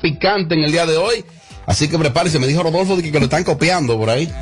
[0.00, 1.22] picante en el día de hoy.
[1.66, 4.32] Así que prepárese, me dijo Rodolfo que, lo están copiando por ahí.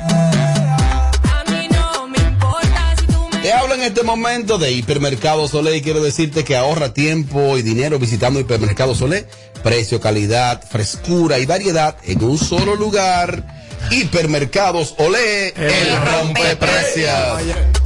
[3.41, 7.63] Te hablo en este momento de Hipermercado Solé y quiero decirte que ahorra tiempo y
[7.63, 9.27] dinero visitando Hipermercado Solé.
[9.61, 13.45] Precio, calidad, frescura y variedad en un solo lugar.
[13.91, 17.84] Hipermercados Olé, el rompe precios.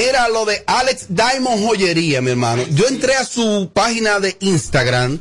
[0.00, 2.62] Mira lo de Alex Diamond Joyería, mi hermano.
[2.70, 5.18] Yo entré a su página de Instagram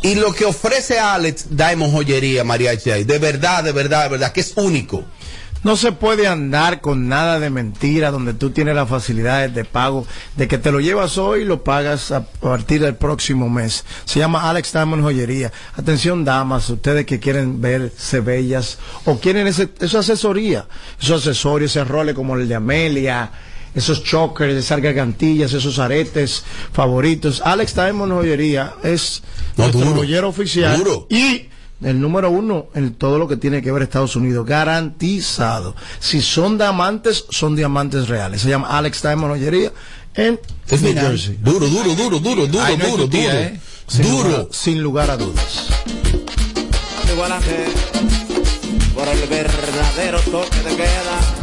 [0.00, 4.42] y lo que ofrece Alex Diamond Joyería, María de verdad, de verdad, de verdad, que
[4.42, 5.02] es único.
[5.64, 10.06] No se puede andar con nada de mentira donde tú tienes las facilidades de pago,
[10.36, 13.84] de que te lo llevas hoy y lo pagas a partir del próximo mes.
[14.04, 15.50] Se llama Alex Diamond Joyería.
[15.74, 20.68] Atención, damas, ustedes que quieren verse bellas o quieren ese, esa asesoría,
[21.00, 23.32] esos accesorios, ese role como el de Amelia
[23.76, 27.42] esos chokers, esas gargantillas, esos aretes favoritos.
[27.44, 29.22] Alex Diamond Joyería es
[29.56, 31.48] nuestro joyero oficial y
[31.82, 35.76] el número uno en todo lo que tiene que ver Estados Unidos, garantizado.
[36.00, 38.40] Si son diamantes, son diamantes reales.
[38.40, 39.72] Se llama Alex Diamond Joyería
[40.14, 41.38] en New Jersey.
[41.42, 43.12] Duro, duro, duro, duro, duro, duro, duro.
[43.14, 43.60] ¿eh?
[43.86, 44.28] Sin duro.
[44.28, 45.68] Lugar, sin lugar a dudas.
[48.94, 51.35] Por el verdadero toque de queda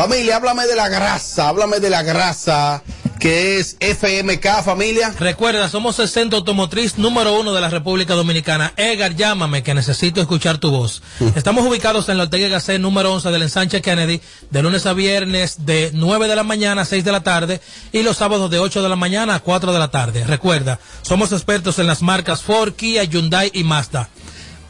[0.00, 2.82] Familia, háblame de la grasa, háblame de la grasa
[3.18, 5.14] que es FMK familia.
[5.18, 8.72] Recuerda, somos el centro automotriz número uno de la República Dominicana.
[8.78, 11.02] Edgar, llámame que necesito escuchar tu voz.
[11.36, 15.66] Estamos ubicados en la Ortega Gasset número 11 del ensanche Kennedy, de lunes a viernes
[15.66, 17.60] de 9 de la mañana a 6 de la tarde
[17.92, 20.24] y los sábados de 8 de la mañana a 4 de la tarde.
[20.24, 24.08] Recuerda, somos expertos en las marcas Ford, Kia, Hyundai y Mazda.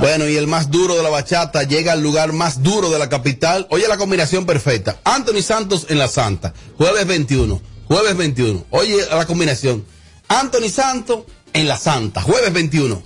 [0.00, 3.10] Bueno, y el más duro de la bachata llega al lugar más duro de la
[3.10, 3.66] capital.
[3.68, 4.98] Oye la combinación perfecta.
[5.04, 8.64] Anthony Santos en la Santa, jueves 21, jueves 21.
[8.70, 9.84] Oye la combinación.
[10.28, 13.02] Anthony Santos en la Santa, jueves 21.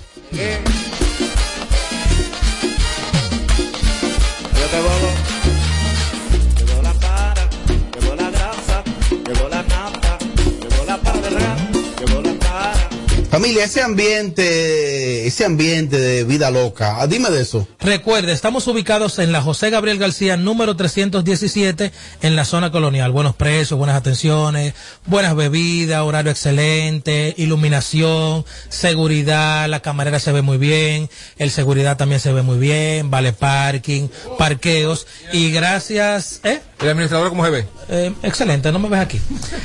[13.31, 14.84] Familia, ese ambiente,
[15.27, 17.67] ese ambiente de vida loca, ah, dime de eso.
[17.81, 23.11] Recuerde, estamos ubicados en la José Gabriel García, número 317, en la zona colonial.
[23.11, 24.75] Buenos precios, buenas atenciones,
[25.07, 32.21] buenas bebidas, horario excelente, iluminación, seguridad, la camarera se ve muy bien, el seguridad también
[32.21, 36.61] se ve muy bien, vale parking, parqueos, y gracias, ¿eh?
[36.81, 37.67] ¿El administrador cómo se ve?
[37.89, 39.21] Eh, excelente, no me ves aquí.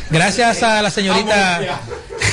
[0.09, 1.81] Gracias a la señorita,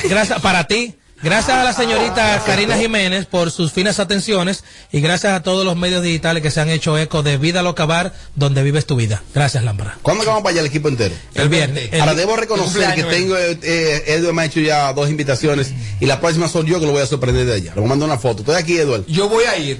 [0.09, 5.33] gracias para ti Gracias a la señorita Karina Jiménez por sus finas atenciones y gracias
[5.33, 8.61] a todos los medios digitales que se han hecho eco de Vida Loca Bar, donde
[8.61, 9.23] vives tu vida.
[9.33, 9.97] Gracias, Lámpara.
[10.03, 11.15] ¿Cuándo vamos para allá el equipo entero?
[11.33, 11.89] El viernes.
[11.91, 15.09] El- Ahora debo reconocer el que tengo, eh, eh, Edward me ha hecho ya dos
[15.09, 17.71] invitaciones y la próxima soy yo que lo voy a sorprender de allá.
[17.73, 18.41] Le voy a mandar una foto.
[18.41, 19.03] Estoy aquí, Edward.
[19.07, 19.79] Yo voy a ir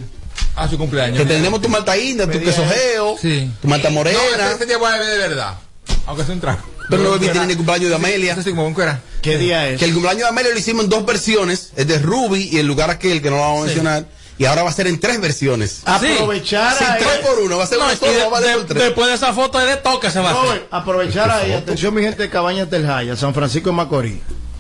[0.56, 1.20] a su cumpleaños.
[1.20, 3.52] Que tendremos tu malta india, tu queso geo, Sí.
[3.62, 4.18] tu malta No, morena.
[4.48, 5.54] ese, ese día voy a beber de verdad.
[6.08, 6.62] Aunque sea un trago.
[6.90, 8.42] Pero no bebí tiene ni cumpleaños de Amelia.
[8.42, 9.02] Sí, cuera.
[9.22, 9.80] ¿Qué día es?
[9.80, 12.68] Que el cumpleaños de Amelia lo hicimos en dos versiones, el de Ruby y el
[12.68, 14.06] lugar aquel que no lo vamos a mencionar.
[14.40, 15.82] Y ahora va a ser en tres versiones.
[15.86, 17.00] Aprovechar Sí, ahí.
[17.04, 18.58] tres por uno, va a ser No, una y sola, de- va a ser de-
[18.58, 18.84] por tres.
[18.84, 20.68] después de esa foto de toque se va a hacer.
[20.70, 24.20] Aprovechar ahí, atención mi gente de Cabañas del Jaya, San Francisco de Macorís.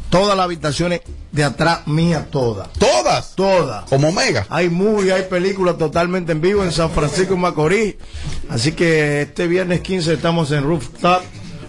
[0.09, 1.01] Todas las habitaciones
[1.31, 2.69] de atrás, mía, todas.
[2.79, 3.35] Todas.
[3.35, 3.83] Todas.
[3.89, 4.47] Como Omega.
[4.49, 7.95] Hay movie, hay películas totalmente en vivo en San Francisco de Macorís.
[8.49, 11.21] Así que este viernes 15 estamos en Rooftop,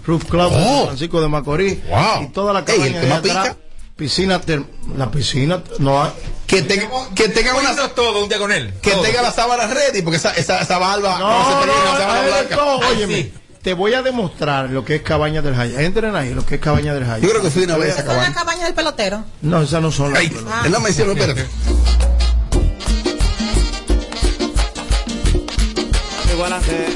[0.08, 0.76] Roof Club Oh.
[0.78, 1.78] San Francisco de Macorís.
[1.88, 2.22] Wow.
[2.24, 3.56] Y toda la Ey, cabaña el atrás, pica.
[3.96, 4.64] piscina, ter-
[4.96, 6.10] la piscina, no hay.
[6.46, 8.72] Que, te- que tenga una todo un día con él.
[8.82, 9.02] que Todo.
[9.02, 12.18] tenga la sábana ready, porque esa, esa, esa barba No, se no, termina la sábana
[12.20, 12.56] hay de blanca.
[12.56, 12.80] todo.
[12.82, 13.32] Ay, Óyeme, sí.
[13.62, 15.82] te voy a demostrar lo que es Cabaña del Jaya.
[15.82, 17.18] Entren ahí, lo que es Cabaña del Jaya.
[17.22, 18.32] Yo creo que fui una vez a la cabaña.
[18.34, 19.24] cabaña del pelotero.
[19.42, 20.20] No, esas no son las.
[20.22, 20.32] Ay,
[20.70, 21.46] no menciono, espérate.
[26.38, 26.86] Igual a ser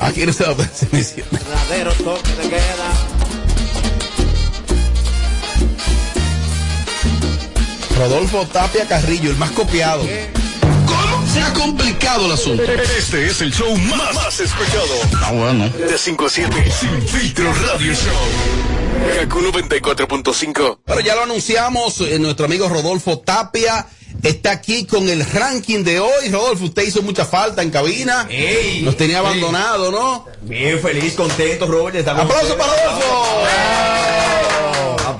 [0.00, 0.56] Aquí no se va a
[0.90, 1.24] mención.
[1.30, 2.90] verdadero toque de queda.
[7.96, 10.02] Rodolfo Tapia Carrillo, el más copiado.
[10.02, 11.24] ¿Cómo?
[11.32, 12.64] Se ha complicado el asunto.
[12.64, 14.94] Este es el show más, más escuchado.
[15.22, 15.68] Ah, bueno.
[15.68, 19.20] De 5 a 7, Sin Filtro Radio Show.
[19.20, 20.80] Kaku 94.5.
[20.84, 23.86] Pero ya lo anunciamos, eh, nuestro amigo Rodolfo Tapia
[24.28, 26.28] está aquí con el ranking de hoy.
[26.30, 28.26] Rodolfo, usted hizo mucha falta en cabina.
[28.30, 29.24] Ey, Nos tenía ey.
[29.26, 30.26] abandonado, ¿no?
[30.42, 32.06] Bien feliz, contento, Robert.
[32.06, 33.40] ¡Aplauso para Rodolfo!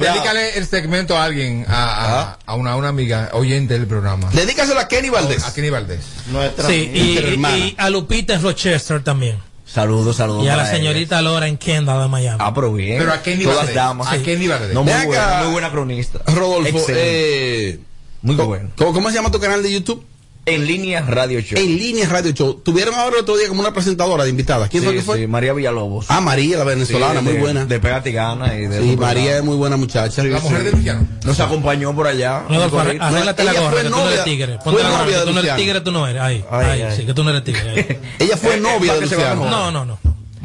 [0.01, 0.13] Ya.
[0.15, 4.31] Dedícale el segmento a alguien, a, a, a una, a una amiga oyente del programa.
[4.33, 5.45] Dedícaselo a Kenny Valdés.
[5.45, 6.01] A Kenny Valdés.
[6.31, 7.59] Nuestra Sí, y, Nuestra y- hermana.
[7.59, 9.39] y a Lupita en Rochester también.
[9.67, 10.45] Saludos, saludos.
[10.45, 12.39] Y a la señorita Laura en Kendall de Miami.
[12.41, 12.99] Ah, pero bien.
[12.99, 13.75] Pero a Kenny Todas Valdés.
[13.75, 14.09] damas.
[14.11, 14.73] A Kenny Valdés.
[14.73, 16.19] No, muy buena, muy buena cronista.
[16.27, 17.69] Rodolfo, Excelente.
[17.71, 17.79] eh,
[18.23, 18.71] muy ¿cómo, bueno.
[18.77, 20.05] ¿cómo, cómo se llama tu canal de YouTube?
[20.47, 21.59] En línea Radio Show.
[21.61, 22.55] En línea Radio Show.
[22.65, 24.69] Tuvieron ahora el otro día como una presentadora de invitada.
[24.69, 25.19] ¿Quién fue que fue?
[25.19, 26.07] sí, María Villalobos.
[26.09, 27.67] Ah, María, la venezolana, Sí, muy de- buena.
[27.67, 28.57] De Pégate y Gana.
[28.57, 30.25] Y de sí, María es muy buena muchacha.
[30.25, 31.07] La mujer de Luciano.
[31.25, 32.43] Nos acompañó por allá.
[32.71, 33.05] Corrito.
[33.05, 34.47] arréglate la ella gorra, que tú no eres tigre.
[34.57, 36.23] fue Ponte la gorra, novia que tú no eres tigre, tú no eres.
[36.23, 36.97] Ahí, Ay, ahí, ay.
[36.97, 38.01] sí, que tú no eres tigre.
[38.19, 39.45] Ella fue Eh, novia de Luciano.
[39.45, 39.99] No, no, no.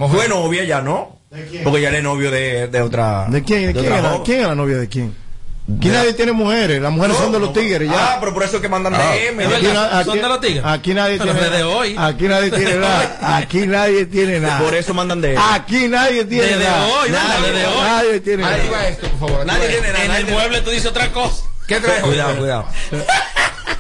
[0.10, 1.19] Fue novia ya, ¿no?
[1.63, 3.27] Porque ya él es novio de, de otra.
[3.30, 3.74] ¿De quién?
[3.74, 3.80] ¿De
[4.25, 5.25] quién, la novia de quién?
[5.80, 8.20] Aquí nadie tiene mujeres, las mujeres son de los tigres Ah, ya.
[8.20, 9.00] pero por eso es que mandan Ah.
[9.16, 9.46] DM.
[9.48, 10.64] Aquí, na- son aquí- de los tigres.
[10.66, 11.76] aquí nadie Pero tiene desde nada.
[11.76, 11.96] hoy.
[11.98, 13.38] Aquí nadie tiene nada.
[13.38, 14.60] Aquí nadie tiene nada.
[14.60, 15.38] Por eso mandan DM.
[15.42, 16.86] Aquí nadie tiene Desde nada.
[16.86, 17.82] hoy, nadie, Desde hoy.
[17.82, 18.72] nadie tiene Ahí nada.
[18.72, 19.46] va esto, por favor.
[19.48, 20.02] Nadie Ahí tiene nada.
[20.04, 21.44] En nadie el tiene- mueble tú dices otra cosa.
[21.68, 22.04] ¿Qué traes?
[22.04, 22.66] Cuidado, cuidado.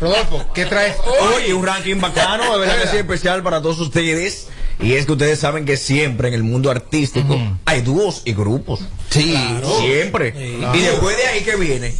[0.01, 1.33] Rodolfo, ¿qué traes hoy?
[1.35, 4.47] Oye, un ranking bacano, de verdad que sí, especial para todos ustedes.
[4.79, 8.81] Y es que ustedes saben que siempre en el mundo artístico hay dúos y grupos.
[9.09, 9.35] Sí.
[9.79, 10.33] Siempre.
[10.37, 10.57] Sí.
[10.77, 11.95] Y después de ahí que viene,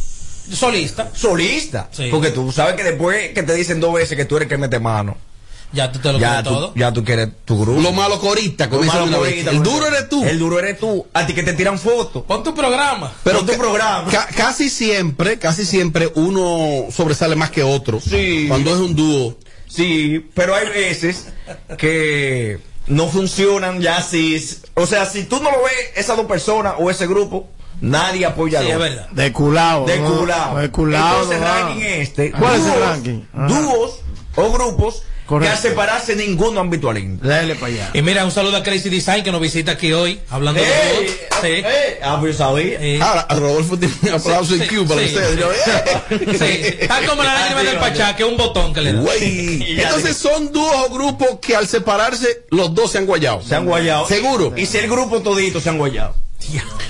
[0.52, 1.10] Solista.
[1.14, 1.88] solista.
[1.90, 2.08] Sí.
[2.10, 4.58] Porque tú sabes que después que te dicen dos veces que tú eres el que
[4.58, 5.16] mete mano,
[5.72, 6.72] Ya tú te lo ya tú, todo.
[6.76, 7.80] ya tú quieres tu grupo.
[7.80, 9.44] Lo malo corista, como dicen una vez.
[9.46, 10.24] El duro eres tú.
[10.24, 11.06] El duro eres tú.
[11.12, 12.22] A ti que te tiran fotos.
[12.24, 13.12] Pon tu programa.
[13.24, 14.08] Pero Con tu programa.
[14.10, 18.00] ca- casi siempre, casi siempre uno sobresale más que otro.
[18.00, 18.44] Sí.
[18.48, 19.36] Cuando es un dúo.
[19.68, 21.28] Sí, pero hay veces
[21.78, 24.36] que no funcionan ya si,
[24.74, 27.48] o sea, si tú no lo ves esas dos personas o ese grupo,
[27.80, 29.08] nadie apoya Sí, verdad.
[29.10, 29.86] De culado.
[29.86, 30.18] De ¿no?
[30.18, 30.58] culado.
[30.58, 31.22] De culado.
[31.22, 32.30] Entonces, ranking este.
[32.32, 33.20] ¿Cuál es el dúos- ranking?
[33.34, 33.46] Ah.
[33.48, 34.00] Dúos
[34.36, 35.52] o grupos Correcto.
[35.52, 37.18] que al separarse ninguno habitual.
[37.20, 37.90] Dale para allá.
[37.94, 40.72] Y mira, un saludo a Crazy Design que nos visita aquí hoy, hablando de ¡Ey!
[40.94, 41.16] fútbol.
[41.42, 41.46] Sí.
[41.48, 41.64] ¡Ey!
[42.02, 42.78] Ah, pues sabía.
[42.80, 45.06] Eh, Ahora, a Rodolfo tiene un aplauso Sí, en Cuba para sí.
[45.14, 45.38] ustedes.
[45.38, 46.38] Yo, ¡eh!
[46.38, 46.76] sí.
[46.80, 49.02] Está como la lágrima del Pachá, que es un botón que le da.
[49.20, 53.42] Entonces son dúos o grupos que al separarse los dos se han guayado.
[53.42, 54.06] Se han guayado.
[54.06, 54.52] Seguro.
[54.56, 56.14] Y si el grupo todito se han guayado.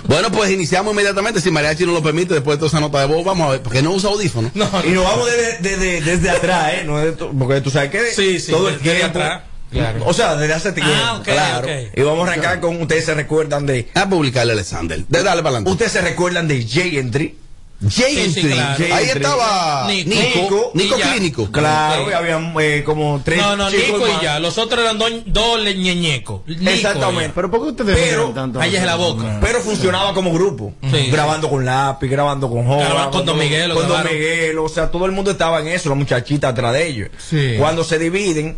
[0.06, 1.40] Bueno, pues iniciamos inmediatamente.
[1.40, 3.62] Si Mariachi no lo permite, después de toda esa nota de voz, vamos a ver.
[3.62, 4.50] Porque no usa audífono.
[4.54, 6.82] No, Y nos vamos desde, desde, desde atrás, ¿eh?
[6.84, 9.18] No es de porque tú sabes que Sí, sí, todo el desde tiempo.
[9.18, 9.42] atrás.
[9.70, 10.04] Claro.
[10.06, 10.92] O sea, desde hace tiempo.
[10.94, 11.68] Ah, ok, claro.
[11.94, 13.88] Y vamos a arrancar con ustedes se recuerdan de.
[13.94, 15.04] A publicarle a Alexander.
[15.08, 15.70] De dale para adelante.
[15.70, 17.36] Ustedes se recuerdan de Jay Entry.
[17.80, 18.54] Jay Sí, sí, Entry.
[18.54, 18.84] claro.
[18.84, 20.10] Ahí Jay estaba Nico.
[20.10, 20.70] Nico.
[20.74, 20.96] Nico.
[20.96, 21.52] Clínico.
[21.52, 23.38] Claro, habían eh, como tres.
[23.38, 24.22] No, no, chicos Nico más.
[24.22, 24.38] y ya.
[24.40, 26.40] Los otros eran dos do ñeñecos.
[26.48, 27.32] Exactamente.
[27.34, 28.60] Pero ¿por qué ustedes Pero, tanto?
[28.60, 29.38] ahí es la boca.
[29.42, 30.72] Pero funcionaba como grupo.
[30.90, 31.10] Sí.
[31.10, 32.84] Grabando con lápiz, grabando con Jova.
[32.84, 34.04] Grabando con Don Miguel, Con Don.
[34.04, 34.58] Miguel.
[34.58, 37.10] O sea, todo el mundo estaba en eso, la muchachita atrás de ellos.
[37.18, 37.56] Sí.
[37.58, 38.56] Cuando se dividen,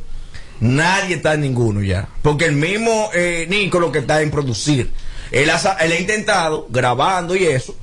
[0.61, 2.09] nadie está en ninguno ya.
[2.23, 4.91] Porque el mismo eh, Nico lo que está en producir.
[5.33, 7.75] Él ha, él ha intentado, grabando y eso,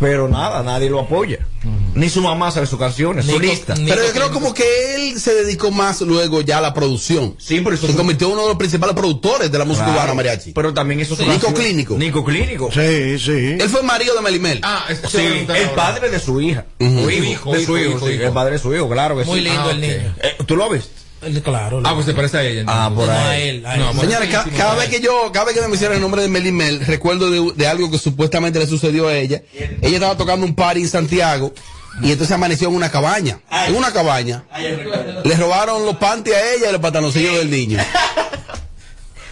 [0.00, 1.38] pero nada, nadie lo apoya.
[1.94, 3.74] Ni su mamá sabe sus canciones, Nico- solista.
[3.74, 7.34] Nico Pero yo creo como que él se dedicó más luego ya a la producción.
[7.38, 9.98] Sí, pero eso se convirtió en uno de los principales productores de la música Claro.
[10.00, 10.52] urbana mariachi.
[10.52, 11.98] Pero también eso es Nico Clínico.
[11.98, 12.70] Nico Clínico.
[12.72, 13.56] Sí, sí.
[13.60, 14.60] Él fue marido de Melimel.
[14.62, 16.64] Ah, es Sí, el padre de su hija.
[16.78, 17.00] Ujú.
[17.00, 18.24] O hijo, Hijo, de su hijo, hijo, hijo, sí, hijo.
[18.24, 19.44] El padre de su hijo, claro que Muy sí.
[19.44, 20.14] lindo Ah, el niño.
[20.22, 20.88] Eh, ¿Tú lo ves?
[21.22, 21.82] El- Claro.
[21.84, 22.64] Ah, pues se parece a ella.
[22.66, 23.48] Ah, por no a ahí.
[23.48, 23.66] él.
[23.66, 24.00] a No, él.
[24.00, 26.84] Señores, ca- cada vez que yo, cada vez que me mencionan el nombre de Melimel,
[26.86, 29.42] recuerdo de, de algo que supuestamente le sucedió a ella.
[29.82, 31.52] Ella estaba tocando un party en Santiago
[32.02, 33.40] y entonces amaneció en una cabaña.
[33.66, 34.44] En una cabaña.
[35.24, 37.78] Le robaron los panties a ella y los pantaloncillos del niño.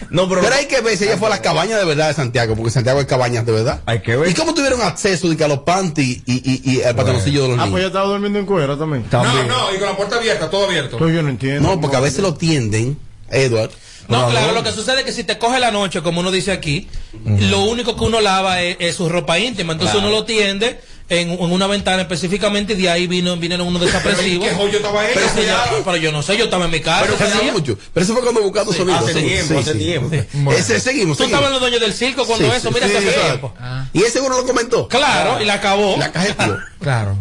[0.09, 2.13] No, pero, Pero hay que ver si ella fue a las cabañas de verdad de
[2.13, 3.81] Santiago, porque Santiago hay cabañas de verdad.
[3.85, 4.29] Hay que ver.
[4.29, 7.47] ¿Y cómo tuvieron acceso de que a los panties y, y, y al pantaloncillo de
[7.49, 7.79] los Ah, pues niños?
[7.81, 9.03] ella estaba durmiendo en cuero también.
[9.03, 9.47] No, También.
[9.47, 10.97] no, y con la puerta abierta, todo abierto.
[10.97, 11.67] Pues yo no entiendo.
[11.69, 12.97] No, porque a veces lo tienden,
[13.29, 13.71] Edward.
[14.07, 16.51] No, claro, lo que sucede es que si te coge la noche, como uno dice
[16.51, 16.87] aquí,
[17.23, 19.73] lo único que uno lava es, es su ropa íntima.
[19.73, 20.79] Entonces uno lo tiende
[21.09, 24.47] en, en una ventana específicamente y de ahí vino, vinieron unos desapresivos.
[24.47, 25.19] ¿Qué joyo estaba ella?
[25.35, 27.01] Pero, pero yo no sé, yo estaba en mi casa.
[27.05, 27.51] Pero hace día.
[27.51, 27.77] mucho.
[27.93, 28.97] Pero eso fue cuando buscando sonido.
[28.97, 29.77] hace Sí, tiempo, sí, hace sí.
[29.79, 30.51] tiempo.
[30.51, 32.95] Ese, seguimos, Tú estabas en los dueños del circo cuando Sí, eso, sí, mira sí,
[32.95, 33.19] hace sí.
[33.25, 33.53] tiempo.
[33.93, 34.87] Y ese uno lo comentó.
[34.87, 35.95] Claro, y la acabó.
[35.97, 36.57] La cajeteó.
[36.79, 37.17] Claro.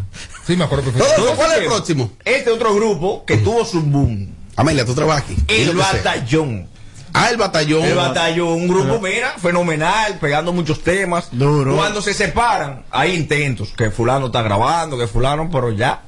[0.46, 1.36] Sí, me acuerdo Rodolfo, perfectamente.
[1.36, 2.12] ¿cuál es el próximo?
[2.24, 4.34] Este otro grupo que tuvo su boom.
[4.56, 5.36] Amelia, tú trabajas aquí.
[5.48, 5.76] El que.
[5.76, 6.68] Batallón.
[7.12, 7.84] Ah, el batallón.
[7.84, 11.28] El batallón, un grupo, mira, fenomenal, pegando muchos temas.
[11.32, 11.74] Duro.
[11.76, 16.02] Cuando se separan, hay intentos, que fulano está grabando, que fulano, pero ya.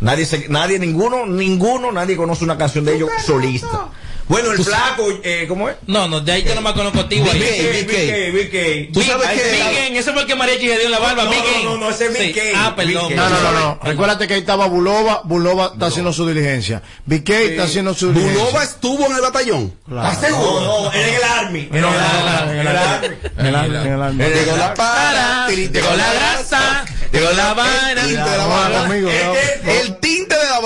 [0.00, 3.88] Nadie, se- nadie, ninguno, ninguno, nadie conoce una canción de ellos solista.
[4.28, 5.76] Bueno, el flaco, eh, ¿cómo es?
[5.86, 7.38] No, no, de ahí yo no me conozco a ti, güey.
[7.38, 7.86] BK.
[7.86, 8.92] BK, BK.
[8.92, 11.24] Tú sabes Ahí que- ese fue el que Mariachi se dio en la barba.
[11.24, 12.46] No, Big no, no, no, ese es Gang.
[12.56, 13.14] Ah, perdón.
[13.14, 13.78] No, no, no, no.
[13.82, 15.20] Recuérdate que ahí estaba Bulova.
[15.24, 16.82] Bulova está haciendo su diligencia.
[17.04, 18.42] BK está haciendo su diligencia.
[18.42, 19.74] Bulova estuvo en el batallón.
[19.88, 20.08] Claro.
[20.12, 20.60] ¿Estás seguro?
[20.60, 21.68] No, en el Army.
[21.70, 22.50] En el Army.
[22.58, 23.16] En el Army.
[23.38, 24.24] En el arma, en el arma.
[24.26, 28.02] Llegó la para, Llegó la grasa, llegó la vaina.
[28.04, 29.96] El No,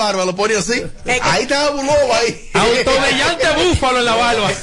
[0.03, 0.25] barba.
[0.25, 0.81] lo ponía así.
[1.21, 2.49] Ahí estaba Bulova ahí.
[2.53, 4.51] Autobrillante búfalo en la barba.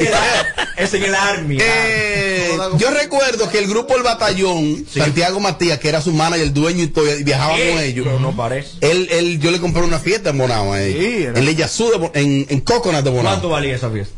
[0.76, 1.58] Es en el Army.
[1.60, 6.54] Eh, yo recuerdo que el grupo El Batallón, Santiago Matías, que era su manager, el
[6.54, 8.06] dueño y todo, y viajaba Eh, con ellos.
[8.06, 8.70] pero no parece.
[8.80, 11.00] Él, él, yo le compré una fiesta en Bonao a ellos.
[11.02, 13.24] Sí, era- en Leyazú, de Bo- en, en Coconut de Bonao.
[13.32, 14.14] ¿Cuánto valía esa fiesta?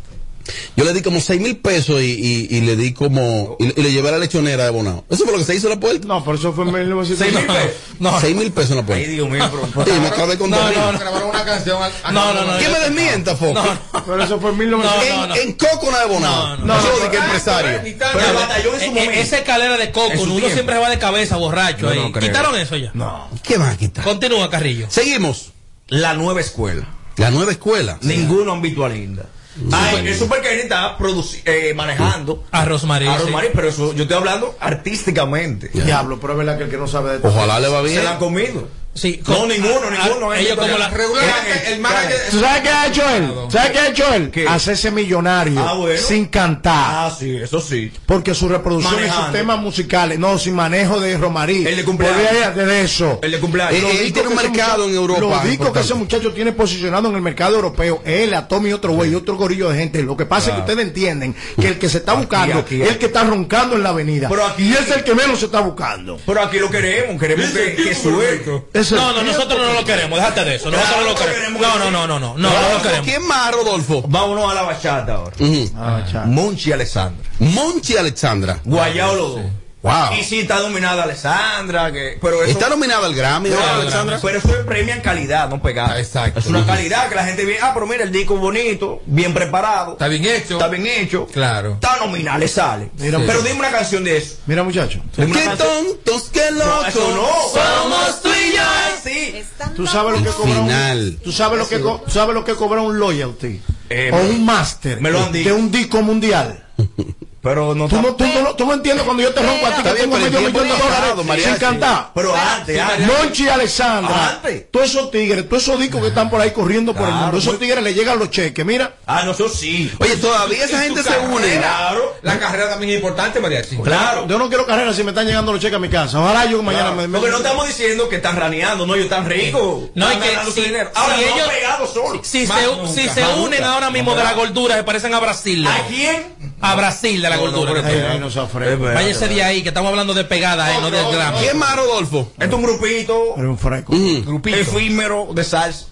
[0.76, 2.06] Yo le di como 6 mil pesos y,
[2.50, 3.56] y, y le di como.
[3.60, 5.04] Y, y le llevé a la lechonera de Bonao.
[5.10, 6.06] Eso fue lo que se hizo en la puerta.
[6.08, 7.54] No, por eso fue en 1970.
[8.00, 9.08] No, 6 mil pesos en la Ay, puerta.
[9.10, 10.98] Dios mío, pero- Sí, me acabé con No, no, no.
[10.98, 11.82] Grabaron una canción.
[11.82, 13.62] al- al- No, no, no, ¿Qué me desmienta, Foco?
[13.62, 15.16] no, Pero eso fue en 1970.
[15.16, 15.36] No, en, no.
[15.36, 16.56] en Coconut de Bonao.
[16.56, 17.80] No, no, yo no, di que Ah, empresario.
[17.82, 19.10] Pero en su eh, momento.
[19.12, 22.12] esa escalera de coco, uno siempre se va de cabeza borracho ahí.
[22.18, 22.90] ¿Quitaron eso ya?
[22.94, 23.28] No.
[23.42, 24.04] ¿Qué más quitar?
[24.04, 24.86] Continúa, Carrillo.
[24.88, 25.52] Seguimos.
[25.88, 26.86] La nueva escuela.
[27.16, 27.98] La nueva escuela.
[28.02, 29.24] Ninguno han visto a Linda.
[29.72, 33.08] Ay, el Super Kenny está produci- eh, manejando A Rosmarie.
[33.08, 33.26] a sí.
[33.54, 35.68] Pero eso yo estoy hablando artísticamente.
[35.72, 37.28] Diablo, pero es verdad que el que no sabe de esto.
[37.28, 38.04] Ojalá le va Se bien.
[38.04, 38.68] la han comido.
[38.92, 40.30] Sí, No, con- ninguno, a- ninguno.
[40.32, 42.16] a- eh, ellos como la- Regularmente, el manager.
[42.32, 43.32] ¿Tú sabes qué ha hecho él?
[43.48, 44.30] ¿Sabes qué ha hecho él?
[44.32, 44.48] ¿Qué?
[44.48, 45.96] Hacerse millonario Ah, bueno.
[46.00, 46.74] sin cantar.
[47.06, 47.92] Ah, sí, eso sí.
[48.04, 49.38] Porque sus reproducciones, sus Manejando.
[49.38, 51.64] temas musicales, no, sin manejo de Romarí.
[51.66, 52.56] El de cumpleaños.
[52.56, 53.20] De eso.
[53.22, 53.74] El de cumpleaños.
[53.74, 55.94] Eh, él discos tiene un que ese mercado muchacho- en Europa Los discos que ese
[55.94, 59.36] muchacho tiene posicionado en el mercado europeo, él, a Tommy y otro güey, y otro
[59.36, 60.02] gorillo de gente.
[60.02, 62.82] Lo que pasa es que ustedes entienden que el que se está Aquí, buscando aquí,
[62.82, 64.28] es el que está roncando en la avenida.
[64.28, 66.18] Pero aquí- y es el que menos se está buscando.
[66.26, 68.79] Pero aquí lo queremos, queremos que, que suelte.
[68.90, 70.70] No, no, nosotros no lo queremos, déjate de eso.
[70.70, 71.60] Nosotros no lo queremos.
[71.60, 73.06] No, no, no, no, no, no, no lo queremos.
[73.06, 74.02] ¿Quién más, Rodolfo?
[74.06, 75.36] Vámonos a la bachata ahora.
[75.38, 75.70] Ujú.
[75.76, 76.24] Ah, cha.
[76.24, 77.28] Monchi Alessandra.
[77.38, 78.60] Monchi Alexandra.
[78.64, 79.42] Guayao los dos.
[79.82, 80.12] Wow.
[80.18, 84.18] Y sí está dominada Alessandra, que, pero eso, Está nominada al Grammy, ¿no, Pero- Alexandra?
[84.20, 85.94] Pero eso es premio en calidad, no pegada.
[85.94, 86.38] Ah, exacto.
[86.38, 89.92] Es una calidad que la gente ve, ah, pero mira, el disco bonito, bien preparado.
[89.92, 90.54] Está bien hecho.
[90.54, 91.26] Está bien hecho.
[91.32, 91.72] Claro.
[91.74, 92.90] Está nominada, le sale.
[92.98, 94.34] Mira, pero dime una canción de eso.
[94.46, 95.00] Mira, muchacho.
[95.16, 96.88] Qué canción- tontos, qué No, locos.
[96.88, 97.62] eso no.
[97.62, 98.62] Somos tú y yo.
[99.02, 99.42] Sí.
[99.74, 100.98] Tú sabes lo que cobra Final.
[100.98, 104.16] un, tú sabes lo que co- tú sabes lo que cobra un loyalty Eh, o
[104.18, 105.48] un máster me lo han dicho.
[105.48, 106.66] de un disco mundial.
[107.42, 109.82] Pero no Tú no, tú, no, tú no entiendes cuando yo te rompo a ti
[109.82, 112.10] que tengo medio millón de dólares sin cantar.
[112.14, 113.06] Pero antes, antes.
[113.06, 114.70] Monchi y Alexandra, Antes.
[114.70, 117.58] todos esos tigres, todos esos discos que están por ahí corriendo por el mundo, esos
[117.58, 118.94] tigres le llegan los cheques, mira.
[119.06, 119.90] Ah, no, eso sí.
[119.98, 121.56] Oye, todavía esa gente se une.
[121.58, 122.16] Claro.
[122.22, 123.76] La carrera también es importante, Mariachi.
[123.78, 124.26] Claro.
[124.28, 126.20] Yo no quiero carrera si me están llegando los cheques a mi casa.
[126.20, 129.24] Ojalá yo mañana me, me- Porque no estamos diciendo que están raneando, no, ellos están
[129.26, 129.84] ricos.
[129.94, 132.20] No, están y que Ahora ellos- han pegado solo.
[132.22, 135.20] Si se, nunca, si se más unen ahora mismo de la gordura, se parecen a
[135.20, 135.66] Brasil.
[135.66, 136.38] ¿A quién?
[136.60, 138.94] A Brasil la No.
[138.94, 141.38] Váyase de ahí, que estamos hablando de pegada, eh, no de gramo.
[141.38, 142.30] ¿Quién más, Rodolfo?
[142.32, 143.92] Este es un grupito un fresco.
[144.26, 144.56] Grupito.
[144.56, 145.86] efímero de salsa.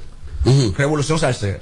[0.76, 1.60] Revolución salsera.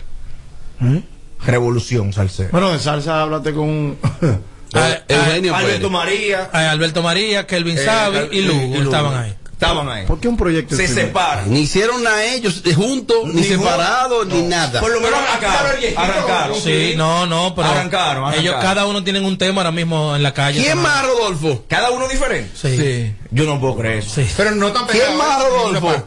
[0.82, 1.02] ¿Eh?
[1.44, 2.48] Revolución salsera.
[2.52, 3.96] Bueno, de salsa háblate con.
[4.74, 5.88] Ah, Eugenio Alberto.
[5.88, 6.50] María.
[6.52, 8.82] ah, Alberto María, Kelvin Eh, Lugo y Lugo.
[8.82, 9.34] estaban ahí.
[9.58, 10.06] Estaban ahí.
[10.06, 11.50] ¿Por qué un proyecto Se separan.
[11.50, 14.80] Ni hicieron a ellos juntos, ni, Ni separados, ni nada.
[14.80, 15.72] Por lo menos arrancaron.
[15.96, 16.60] Arrancaron.
[16.60, 18.34] Sí, no, no, pero Arrancaron, arrancaron.
[18.40, 20.62] ellos cada uno tienen un tema ahora mismo en la calle.
[20.62, 21.64] ¿Quién más, Rodolfo?
[21.68, 22.50] Cada uno diferente.
[22.54, 22.76] Sí.
[22.76, 23.14] Sí.
[23.30, 24.14] Yo no puedo creer eso.
[24.14, 24.26] Sí.
[24.36, 25.46] Pero no tan ¿Quién más, ¿eh?
[25.48, 26.04] Rodolfo?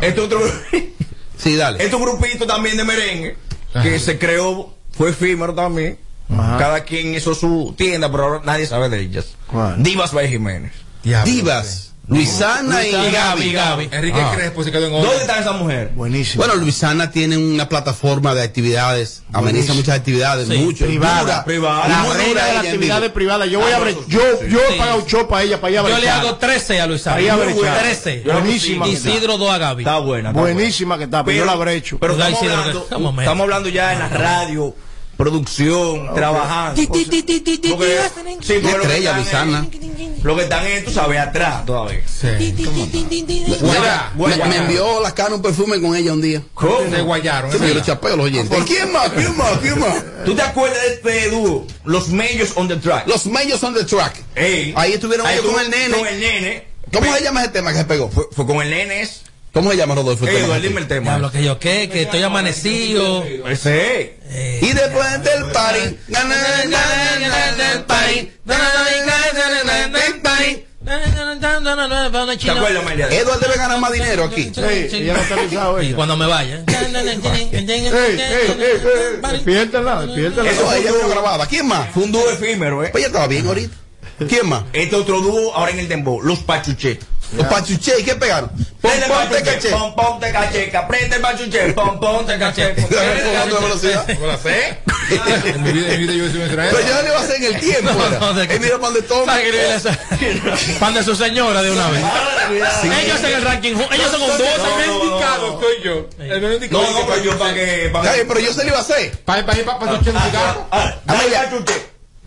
[0.00, 0.40] Este otro,
[1.38, 1.82] Sí, dale.
[1.84, 3.36] este grupito también de merengue
[3.82, 5.98] que se creó, fue efímero también.
[6.30, 6.56] Ajá.
[6.58, 9.34] Cada quien hizo su tienda, pero ahora nadie sabe de ellas.
[9.48, 9.82] ¿Cuál?
[9.82, 10.72] Divas by Jiménez.
[11.02, 11.91] Diablo, Divas.
[12.08, 13.88] Luisana y Y Gaby, sí.
[13.92, 14.32] Enrique Ah.
[14.34, 15.92] Crespo se quedó en ¿Dónde está esa mujer?
[15.94, 16.44] Buenísimo.
[16.44, 20.56] Bueno, Luisana tiene una plataforma de actividades, ameniza muchas actividades, Sí.
[20.58, 20.84] mucho.
[20.84, 21.44] Privada.
[21.44, 21.88] Privada.
[21.88, 23.48] la muy reina de las actividades privadas.
[23.48, 24.74] Yo voy a Ah, yo, yo Sí.
[24.74, 27.28] he pagado un show para ella, para ella Yo le hago 13 a Luis Ahí
[27.28, 27.54] a Ángel.
[27.54, 27.78] brechar.
[27.78, 28.22] 13.
[28.26, 28.88] Buenísima.
[28.88, 29.82] Isidro 2 a Gaby.
[29.82, 30.30] Está buena.
[30.30, 31.98] está Buenísima que está, pero yo la brecho.
[32.00, 32.86] Pero Ay, estamos sí, hablando,
[33.20, 34.74] estamos hablando ya en la radio,
[35.22, 36.74] producción, trabajando.
[36.80, 37.96] Ti, ti, ti, ti, ti, ti, Porque-
[38.40, 42.00] ti, sí, porque lo que Estrella, es- Lo que están es, tú sabes, atrás todavía.
[42.06, 42.28] Sí.
[44.16, 46.42] Guaya- Me, envió la cara un perfume con ella un día.
[46.54, 46.78] ¿Cómo?
[46.90, 47.50] Se guayaron.
[47.52, 48.58] Sí, yo le chapeo los oyentes.
[48.66, 49.10] ¿Quién más?
[49.10, 49.58] ¿Quién más?
[49.58, 50.02] ¿Quién más?
[50.24, 51.66] ¿Tú te acuerdas de este dúo?
[51.84, 53.06] Los Mellos on the track.
[53.06, 54.14] Los medios on the track.
[54.34, 54.72] Ey.
[54.76, 55.96] Ahí estuvieron ellos con el nene.
[55.96, 56.64] Con el nene.
[56.92, 58.08] ¿Cómo se llama ese tema que se pegó?
[58.10, 59.02] Fue, fue con el nene.
[59.02, 60.26] es- ¿Cómo se llama Rodolfo?
[60.26, 60.36] Ey?
[60.36, 61.10] Eduardo, dime el tema.
[61.10, 63.22] Diablo, que yo qué, que estoy amanecido.
[63.48, 64.16] Ese.
[64.30, 65.98] Eh, Y después del party.
[72.38, 73.12] ¿Te acuerdas?
[73.12, 74.50] Edward debe ganar más dinero aquí.
[74.54, 76.64] Sí, no está avisado Y cuando me vaya.
[79.32, 80.50] Despiértala, despiértala.
[80.50, 81.46] Eso ella vino grabada.
[81.46, 81.90] ¿Quién más?
[81.90, 82.88] Fue un dúo efímero, ¿eh?
[82.90, 83.76] Pues ella estaba bien ahorita.
[84.28, 84.64] ¿Quién más?
[84.72, 86.98] Este otro dúo ahora en el dembow, los Pachuché.
[87.36, 88.00] Los pachuché.
[88.00, 88.50] ¿Y qué pegaron?
[88.50, 89.68] Pom, Prende el pom, te pachuché, caché.
[89.70, 90.88] pom, pom, te cacheca.
[90.88, 92.74] Prende el pachuché, pom, pom, te caché.
[92.74, 94.08] Jugando de velocidad.
[94.18, 94.78] ¿No la sé?
[95.12, 97.22] En mi vida, en mi vida yo soy un Pero yo no le iba a
[97.22, 97.92] hacer en el tiempo.
[98.34, 99.32] De Él mira para donde toma.
[99.32, 99.98] ¿Sabe que le esa-
[100.80, 102.02] Pan de su señora de una vez.
[103.04, 106.06] Ellos en el ranking, ellos son un indicado soy yo.
[106.18, 106.82] El menos indicado.
[106.82, 107.90] No, no, pero yo para que.
[108.26, 109.10] Pero yo se lo iba a hacer.
[109.24, 110.14] Para para para para escuchar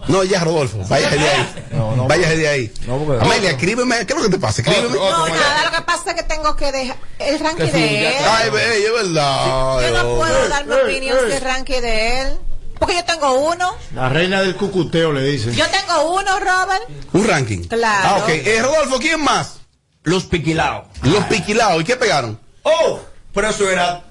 [0.07, 0.79] No, ya, Rodolfo.
[0.87, 1.65] Váyase de ahí.
[2.07, 2.73] Váyase de ahí.
[3.21, 4.05] Amelia, escríbeme.
[4.05, 4.61] ¿Qué es lo que te pasa?
[4.61, 4.97] Escríbeme.
[4.97, 8.23] Otro, No, nada, lo que pasa es que tengo que dejar el ranking de él.
[8.29, 9.81] Ay, ve, es verdad.
[9.81, 12.39] Yo no puedo dar mi opinión del ranking de él.
[12.79, 13.73] Porque yo tengo uno.
[13.93, 15.53] La reina del cucuteo le dicen.
[15.53, 16.83] Yo tengo uno, Robert.
[17.13, 17.63] Un ranking.
[17.63, 18.09] Claro.
[18.09, 18.29] Ah, ok.
[18.29, 19.59] Eh, Rodolfo, ¿quién más?
[20.03, 20.85] Los piquilados.
[21.01, 21.81] Los piquilados.
[21.81, 22.39] ¿Y qué pegaron?
[22.63, 22.99] Oh,
[23.33, 24.03] pero eso era.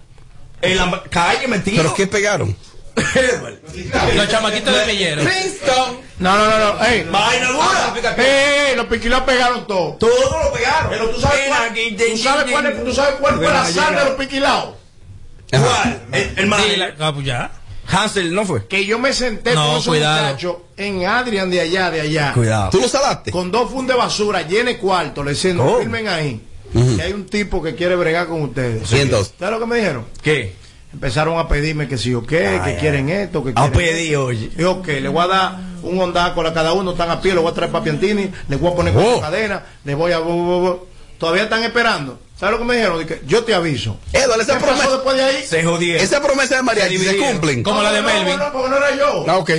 [0.63, 1.83] En la calle metido.
[1.83, 2.57] ¿Pero qué pegaron?
[4.17, 5.23] Los chamaquitos de Millero.
[6.19, 6.85] No, no, no, no.
[6.85, 7.95] Ey, Vaina dura.
[8.17, 9.95] ey, ey, los piquilados pegaron todo.
[9.95, 10.91] Todos lo pegaron.
[10.91, 14.15] Pero tú sabes cuál, tú sabes cuál, tú sabes cuál fue la sal de los
[14.15, 14.75] piquilados.
[15.51, 16.03] ¿Cuál?
[16.13, 17.51] El, el Sí, ah, pues ya.
[17.87, 18.67] Hansel, ¿no fue?
[18.67, 20.25] Que yo me senté No, con esos cuidado.
[20.25, 22.33] muchachos en Adrian de allá, de allá.
[22.33, 22.71] Cuidado.
[22.71, 23.31] ¿Tú lo salaste?
[23.31, 25.79] Con dos fundes de basura, llene cuarto, le diciendo, Oh.
[25.81, 26.41] firmen ahí.
[26.73, 26.97] Ujú.
[26.97, 28.91] Que hay un tipo que quiere bregar con ustedes.
[28.93, 29.35] Y entonces.
[29.39, 30.07] ¿Sabes lo que me dijeron?
[30.23, 30.55] ¿Qué?
[30.95, 34.17] Empezaron a pedirme que si o qué, que Ay, quieren esto, que A quieren pedir,
[34.17, 34.51] oye.
[34.57, 37.41] Y ok, le voy a dar un ondaco a cada uno, están a pie, le
[37.41, 39.21] voy a traer papiantini, le voy a poner con Oh.
[39.21, 40.21] cadena, le voy a...
[41.19, 42.19] Todavía están esperando.
[42.39, 42.99] ¿Sabes lo que me dijeron?
[42.99, 43.99] Dije, yo te aviso.
[44.13, 45.45] Edward, ¿Qué esa promesa, después de ahí?
[45.47, 46.03] Se jodieron.
[46.05, 47.63] esa promesa de mariachi Se se cumplen.
[47.63, 48.39] Como la de No, Melvin.
[48.39, 49.25] No, porque no era yo.
[49.29, 49.51] Ah, ok.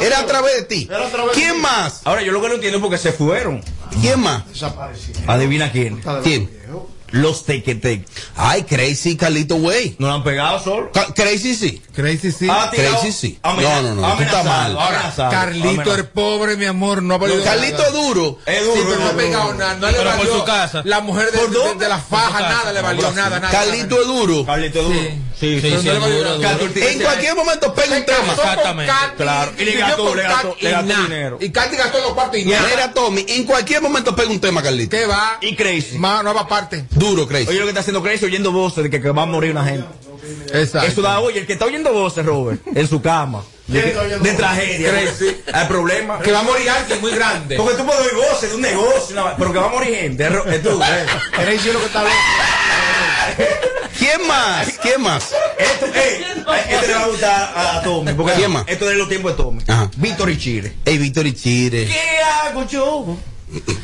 [0.00, 0.88] Era a través de ti.
[0.90, 1.60] Era a través de ¿Quién ti.
[1.60, 2.00] más?
[2.04, 3.62] Ahora yo lo que no entiendo es porque se fueron.
[4.00, 4.46] ¿Quién más?
[4.48, 5.14] Desapareció.
[5.26, 6.00] Adivina quién.
[6.22, 6.48] ¿Quién?
[6.50, 6.90] viejo.
[7.14, 8.06] Los Tequetec.
[8.36, 9.96] Ay, Crazy Carlito Way.
[10.00, 10.90] ¿No lo han pegado solo?
[10.92, 11.80] Ca- Crazy sí.
[11.94, 12.48] Crazy sí.
[12.50, 13.38] Ah, Crazy sí.
[13.42, 14.88] amena- No, no, no, tú estás amenazado, mal.
[14.88, 15.96] amenazado, Carlito amenazado.
[15.96, 17.86] el pobre, mi amor, no ha valido Carlito nada.
[17.88, 18.38] es duro.
[18.46, 19.74] Es Sí, duro, pero no ha pegado nada.
[19.76, 20.82] No le Pero por valió su casa.
[20.84, 23.50] La mujer de, ¿Por de- de la faja, Por nada le valió, nada, nada.
[23.52, 24.44] Carlito es duro.
[24.44, 24.98] Carlito es duro.
[25.00, 25.20] Sí.
[25.40, 26.58] Sí, Sí, sí, no duro, duro.
[26.76, 28.32] En cualquier momento pega un tema.
[28.32, 28.92] Exactamente.
[29.16, 29.52] Claro.
[29.58, 31.38] Y le gastó, le gastó- le gastó dinero.
[31.40, 32.66] Y Katy gastó los cuartos y nada.
[32.70, 34.96] Mira, Tommy, en cualquier momento pega un tema, Carlito.
[34.96, 35.38] ¿Qué va?
[35.42, 35.98] Y Crazy.
[35.98, 36.84] Más nueva parte.
[37.10, 37.48] Duro, Crazy.
[37.48, 39.64] Oye lo que está haciendo Crazy oyendo voces de que, que va a morir una
[39.64, 39.86] gente.
[40.52, 40.88] Exacto.
[40.88, 43.42] Eso da, oye, el que está oyendo voces, Robert, en su cama.
[43.66, 43.80] De,
[44.36, 44.90] tragedia.
[44.90, 45.36] Crazy.
[45.52, 46.18] Hay problema.
[46.20, 47.56] Que va a morir alguien muy grande.
[47.56, 50.26] Porque tú puedes oír voces de un negocio, una- pero que va a morir gente.
[50.26, 50.80] Es tú,
[51.38, 51.44] eh.
[51.46, 52.20] Decir lo que está hablando.
[53.98, 54.68] ¿Quién más?
[54.82, 55.32] ¿Quién más?
[55.58, 56.24] Esto, ey,
[56.68, 58.12] este le va a gustar a Tommy.
[58.12, 58.64] Porque ¿Quién más?
[58.66, 59.62] Esto es de los tiempos de Tommy.
[59.66, 59.90] Ajá.
[59.96, 60.74] Víctor y Chile.
[60.84, 61.86] Ey, Víctor y Chire.
[61.86, 63.16] ¿Qué hago yo?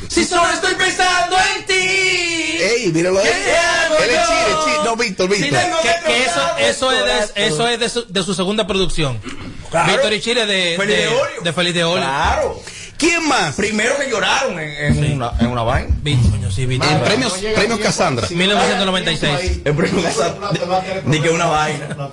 [0.09, 1.73] Si solo estoy pensando en ti.
[2.11, 3.25] Ey, míralo ahí.
[3.25, 4.21] ¿Qué hago Él es yo?
[4.25, 4.83] Chire, Chire.
[4.85, 5.59] No, Víctor, Víctor.
[5.81, 9.19] Que, que eso, eso es, de, eso es de, su, de su segunda producción.
[9.69, 9.91] Claro.
[9.93, 11.41] Víctor y Chile de, Feliz de de, Olio.
[11.43, 12.03] de Feliz de Olio.
[12.03, 12.61] Claro.
[12.97, 13.55] ¿Quién más?
[13.55, 15.89] Primero que lloraron en, en una, en una vaina.
[16.03, 16.91] Coño, sí, Víctor.
[16.91, 18.27] En premios, premios Cassandra.
[18.29, 19.61] 1996.
[19.65, 20.51] El premio Casandra.
[21.05, 21.97] Ni que una vaina.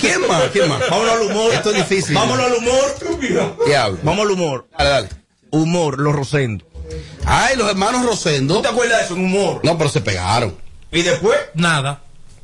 [0.00, 0.42] ¿Quién más?
[0.52, 0.80] ¿Quién más?
[0.90, 1.54] Vámonos al humor.
[1.54, 2.14] Esto es difícil.
[2.14, 3.58] Vámonos al humor.
[3.66, 3.98] Diablo.
[4.02, 4.68] Vamos al humor.
[4.76, 5.08] Dale, dale.
[5.50, 6.66] Humor, los Rosendo.
[7.24, 8.56] Ay, los hermanos Rosendo.
[8.56, 9.14] ¿Tú te acuerdas de eso?
[9.14, 9.60] Un humor.
[9.62, 10.56] No, pero se pegaron.
[10.90, 12.00] Y después, Nada.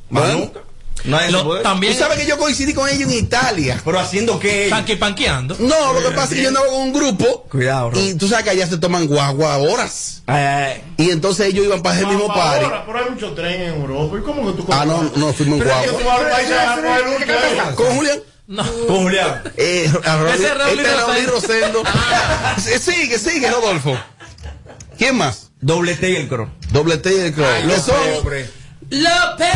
[0.09, 0.39] más Bueno.
[0.39, 0.59] nunca.
[1.03, 1.59] Nadie Lo- se puede.
[1.59, 3.79] Tú también sabes que yo coincidí con ellos en Italia.
[3.85, 4.67] Pero haciendo qué?
[4.71, 5.55] panqui panqueando.
[5.59, 7.43] No, lo que pasa es que yo andaba con un grupo.
[7.51, 7.99] Cuidado, bro.
[7.99, 10.23] Y tú sabes que allá se toman guagua horas.
[10.25, 12.65] Ay, ay, Y entonces ellos iban para ese mismo party.
[12.65, 14.17] Ahora, pero hay mucho tren en Europa.
[14.17, 17.75] ¿Y cómo que tú Ah, no, no, fuimos en guagua.
[17.75, 18.19] ¿Con Julián?
[18.47, 18.63] No.
[18.87, 19.43] Con Julián.
[19.57, 20.95] Eh, a Ese es Raúl este
[21.27, 21.31] Rosendo.
[21.31, 21.83] Rosendo.
[22.57, 23.95] Sí, Sigue, sigue, Rodolfo.
[24.97, 25.51] ¿Quién más?
[25.61, 26.49] Doble T y el cro.
[26.71, 27.45] Doble T y el Crow.
[27.47, 28.49] Ay, los son pobres.
[28.87, 29.49] ¡López!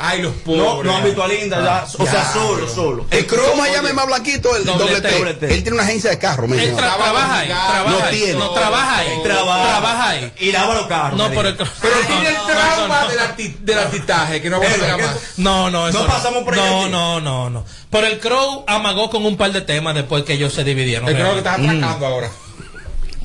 [0.00, 0.60] Ay, los pobres.
[0.62, 3.06] No, no han visto a Linda, ya, o sea, solo, solo.
[3.10, 5.08] El Crow me llama más blanquito, el Doble T.
[5.08, 5.18] T.
[5.18, 5.46] Doble T.
[5.54, 6.78] Él tiene una agencia de carro, me Él dijo.
[6.78, 8.16] tra- trabaja ahí, trabaja No ahí.
[8.18, 8.38] tiene.
[8.40, 9.08] No, trabaja ahí.
[9.22, 9.68] Trabaja.
[9.68, 10.32] Trabaja ahí.
[10.40, 11.18] Y lava los carros.
[11.18, 11.64] No, pero dijo.
[11.80, 15.16] Pero no, tiene el trauma no, del, arti- del artistaje, que no va a más.
[15.36, 17.64] No, no, eso No pasamos por ahí No, no, no, no.
[17.90, 21.08] Pero el Crow amagó con un par de temas después que ellos se dividieron.
[21.08, 22.30] El creo que estás atracando ahora.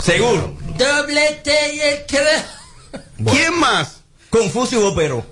[0.03, 0.53] Seguro.
[0.79, 3.31] Doble T y el Crow.
[3.31, 3.97] ¿Quién más?
[4.29, 5.25] Confuso y Bopero.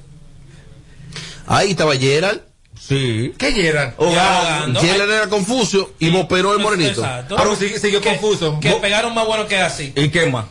[1.47, 2.41] Ahí estaba Gerald.
[2.79, 3.33] Sí.
[3.37, 3.93] ¿Qué Gerard?
[3.97, 4.79] Ahogando.
[4.81, 7.01] Gerald era Confucio y Boperó el morenito.
[7.01, 7.35] Exacto.
[7.37, 8.59] Pero sigue- sigue Que- confuso.
[8.59, 9.93] Que Bo- pegaron más bueno que así.
[9.95, 10.45] ¿Y qué más?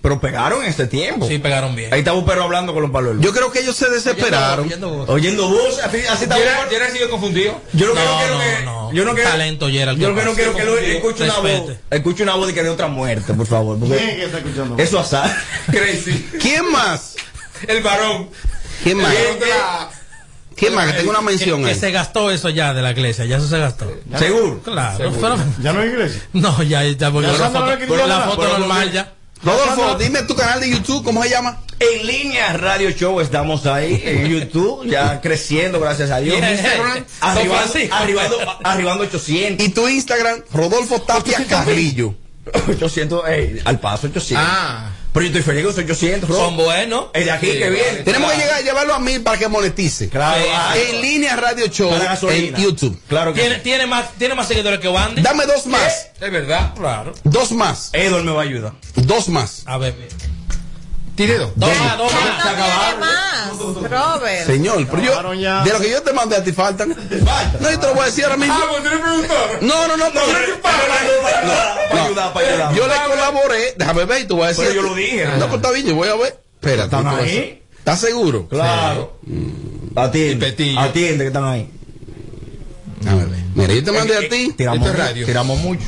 [0.00, 1.26] Pero pegaron en este tiempo.
[1.26, 1.92] Sí, pegaron bien.
[1.92, 3.16] Ahí está Bopero hablando con los palos.
[3.20, 4.66] Yo creo que ellos se desesperaron.
[4.66, 5.08] Oyendo voz.
[5.08, 7.60] Oyendo voz, así, así está Gerard, sigue confundido.
[7.72, 8.64] Yo que no, No, quiero no, que.
[8.64, 8.92] no.
[8.92, 9.30] Yo no quiero.
[9.30, 11.72] Talento, Yo lo ¿qué que no quiero que lo escuche una voz.
[11.90, 13.78] Escuche una voz de que de otra muerte, por favor.
[13.78, 14.76] porque ¿Quién es que está escuchando?
[14.78, 15.36] Eso azar.
[15.66, 16.28] Crazy.
[16.40, 17.16] ¿Quién más?
[17.66, 18.30] El varón.
[18.84, 19.12] ¿Quién más?
[19.12, 19.90] El varón de la-
[20.56, 20.86] ¿Quién más?
[20.86, 21.74] Que tengo una Que, mención que ahí.
[21.78, 23.92] se gastó eso ya de la iglesia, ya eso se gastó.
[24.18, 24.60] Seguro.
[24.64, 26.22] Claro, pero- Ya no hay iglesia.
[26.32, 29.12] no, ya, ya, porque Ya la foto, la normal ya.
[29.42, 31.60] Rodolfo, dime tu canal de YouTube, ¿cómo se llama?
[31.78, 36.36] En línea Radio Show estamos ahí en YouTube, ya creciendo, gracias a Dios.
[36.38, 39.64] Instagram, arribando, arribando, arribando 800.
[39.66, 42.14] Y tu Instagram, Rodolfo Tapia Carrillo.
[42.68, 44.44] 800, ey, al paso 800.
[44.44, 44.90] Ah.
[45.18, 46.38] Pero yo estoy feliz con esos 800, bro.
[46.38, 47.06] Son buenos.
[47.12, 47.98] Es de aquí Sí, que viene.
[48.04, 50.08] Tenemos que llegar a llevarlo a mil para que monetice.
[50.08, 50.44] Claro.
[50.76, 51.90] En línea Radio Show
[52.30, 52.54] en.
[52.54, 52.96] YouTube.
[53.08, 53.60] Claro que Tiene, sí.
[53.62, 55.20] tiene, más, tiene más seguidores que Wandy.
[55.22, 56.08] Dame dos más.
[56.20, 56.72] Es verdad.
[56.76, 57.14] Claro.
[57.24, 57.90] Dos más.
[57.94, 58.72] Edor me va a ayudar.
[58.94, 59.62] Dos más.
[59.66, 59.94] A ver.
[59.94, 60.27] Tiene
[61.26, 61.50] dos.
[61.56, 61.96] Dos más.
[61.98, 63.58] tiene más,
[63.90, 64.46] Robert.
[64.46, 65.64] Señor, pero Acabaron yo, ya.
[65.64, 66.90] de lo que yo te mandé a ti faltan.
[66.90, 68.54] No, yo te lo voy a decir ahora mismo.
[68.56, 69.58] Ah, pues preguntar.
[69.62, 72.74] No, no, no, Para ayudar, para ayudar.
[72.74, 73.74] yo le colaboré.
[73.76, 74.64] Déjame ver y tú vas a decir.
[74.68, 75.26] Pero yo lo dije.
[75.38, 76.40] No, pues está bien, yo voy a ver.
[76.54, 76.84] Espérate.
[76.96, 77.62] ¿Están ahí?
[77.78, 78.48] ¿Estás seguro?
[78.48, 79.18] Claro.
[79.26, 80.76] Y Atiende.
[80.78, 81.70] Atiende que están ahí.
[83.00, 83.38] Déjame ver.
[83.54, 84.52] Mira, yo te mandé a ti.
[84.56, 84.88] Tiramos,
[85.24, 85.82] tiramos mucho.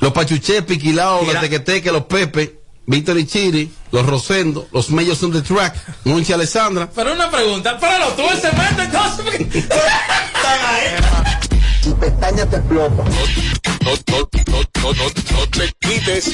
[0.00, 5.22] Los pachuché, piquilados, los Tira- tequeteque, los pepe, Víctor y Chiri, los Rosendo, los Mellos
[5.22, 6.86] on the track, Monchi Alessandra.
[6.94, 7.78] Pero una pregunta.
[7.80, 9.24] Pero no, tú el cemento entonces.
[9.24, 9.64] porque-
[11.82, 13.02] Tu pestaña te explota.
[13.04, 16.32] No, no, no, no, no, no te quites.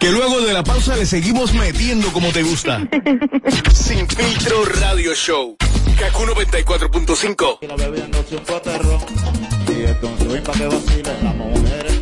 [0.00, 2.80] Que luego de la pausa le seguimos metiendo como te gusta.
[3.74, 5.56] Sin filtro radio show.
[5.98, 7.58] Kaku 94.5.
[7.60, 9.00] Y la bebiéndose un poterrón.
[9.68, 12.00] Y es con swing pa' que vacilen las mujeres.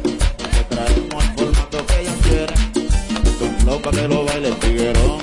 [3.66, 5.22] Con flow pa' que lo baile el tiguerón.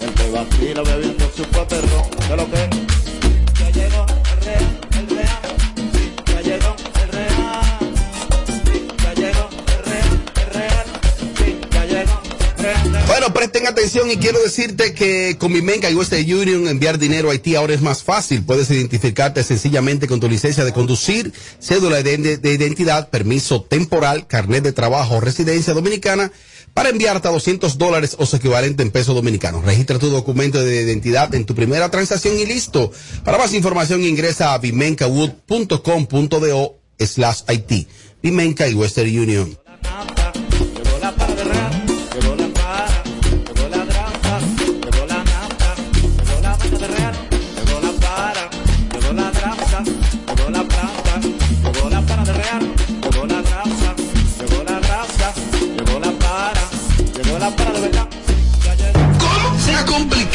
[0.00, 2.02] El que vacila bebiéndose un poterrón.
[2.26, 2.68] ¿Qué lo que?
[3.60, 5.40] Ya llegó el real, el real.
[5.92, 7.86] Sí, ya llegó el real.
[8.64, 10.86] Sí, ya llegó el real, el real.
[11.38, 12.22] Sí, ya llegó
[12.58, 12.86] el real.
[12.86, 13.04] el real.
[13.06, 17.32] Bueno, presten atención y quiero decirte que con Vimenca y Western Union enviar dinero a
[17.34, 18.44] Haití ahora es más fácil.
[18.44, 24.64] Puedes identificarte sencillamente con tu licencia de conducir, cédula de, de identidad, permiso temporal, carnet
[24.64, 26.32] de trabajo, residencia dominicana
[26.76, 29.64] para enviarte a 200 dólares o su equivalente en pesos dominicanos.
[29.64, 32.92] Registra tu documento de identidad en tu primera transacción y listo.
[33.24, 37.88] Para más información ingresa a vimencawood.com.do slash IT.
[38.22, 39.58] Vimenca y Western Union.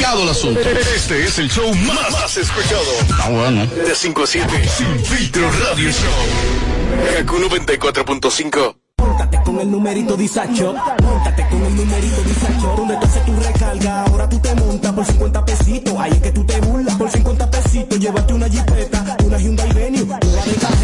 [0.01, 0.59] Complicado el asunto.
[0.95, 2.81] Este es el show más, más escuchado.
[3.21, 3.65] Ah, bueno.
[3.67, 4.69] De 5 a 7.
[4.77, 7.17] Sin filtro radio show.
[7.17, 8.75] Kaku 94.5.
[8.97, 14.03] Móntate con el numerito disacho, móntate con el numerito disacho, donde tú haces tu recarga,
[14.03, 17.51] ahora tú te montas por 50 pesitos, ahí es que tú te burlas, por 50
[17.51, 20.80] pesitos, llévate una jipeta, una Hyundai Venue, una de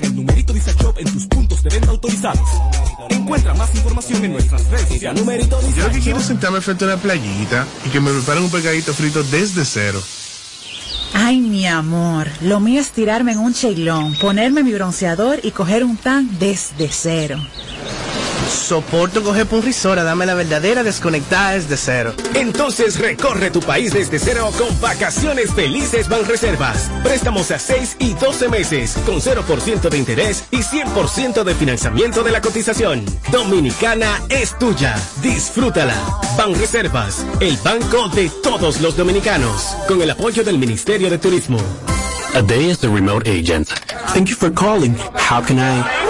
[0.00, 2.48] en el numerito disacho en tus puntos de venta autorizados.
[3.10, 5.20] Encuentra más información en nuestras redes sociales.
[5.20, 8.44] Numerito Yo lo que quiero es sentarme frente a una playita y que me preparen
[8.44, 10.02] un pescadito frito desde cero.
[11.12, 15.84] Ay, mi amor, lo mío es tirarme en un cheilón, ponerme mi bronceador y coger
[15.84, 17.38] un tan desde cero.
[18.70, 22.14] Soporto coger por un risora, dame la verdadera desconectada desde cero.
[22.36, 26.88] Entonces recorre tu país desde cero con vacaciones felices Banreservas.
[27.02, 32.30] Préstamos a 6 y 12 meses con 0% de interés y 100% de financiamiento de
[32.30, 33.04] la cotización.
[33.32, 34.94] Dominicana es tuya.
[35.20, 35.96] Disfrútala.
[36.38, 39.76] Banreservas, el banco de todos los dominicanos.
[39.88, 41.58] Con el apoyo del Ministerio de Turismo.
[42.36, 43.66] A day as the remote agent.
[44.14, 44.94] Thank you for calling.
[45.16, 46.09] How can I?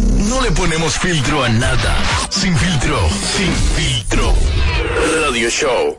[0.31, 1.93] No le ponemos filtro a nada.
[2.29, 2.97] Sin filtro,
[3.35, 4.33] sin filtro.
[5.25, 5.97] Radio Show.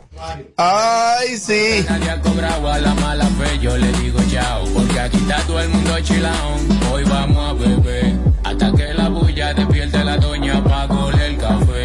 [0.57, 1.85] Ay, sí.
[1.87, 4.65] Nadie ha cobrado a la mala fe, yo le digo chao.
[4.73, 6.57] Porque aquí está todo el mundo chilao.
[6.91, 8.15] Hoy vamos a beber.
[8.43, 11.85] Hasta que la bulla despierte la doña pa' coger el café.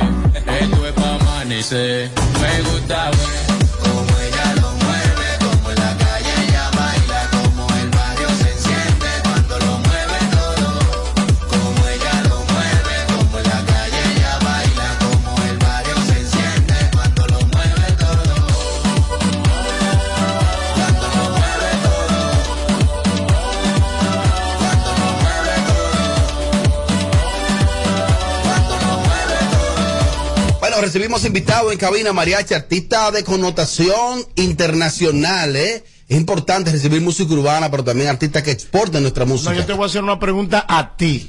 [0.61, 2.09] Esto es pa' amanecer.
[2.39, 3.11] Me gusta
[30.87, 35.83] recibimos invitado en cabina Mariachi, artista de connotación internacional, ¿eh?
[36.07, 39.51] Es importante recibir música urbana, pero también artistas que exporten nuestra música.
[39.51, 41.27] No, yo te voy a hacer una pregunta a ti.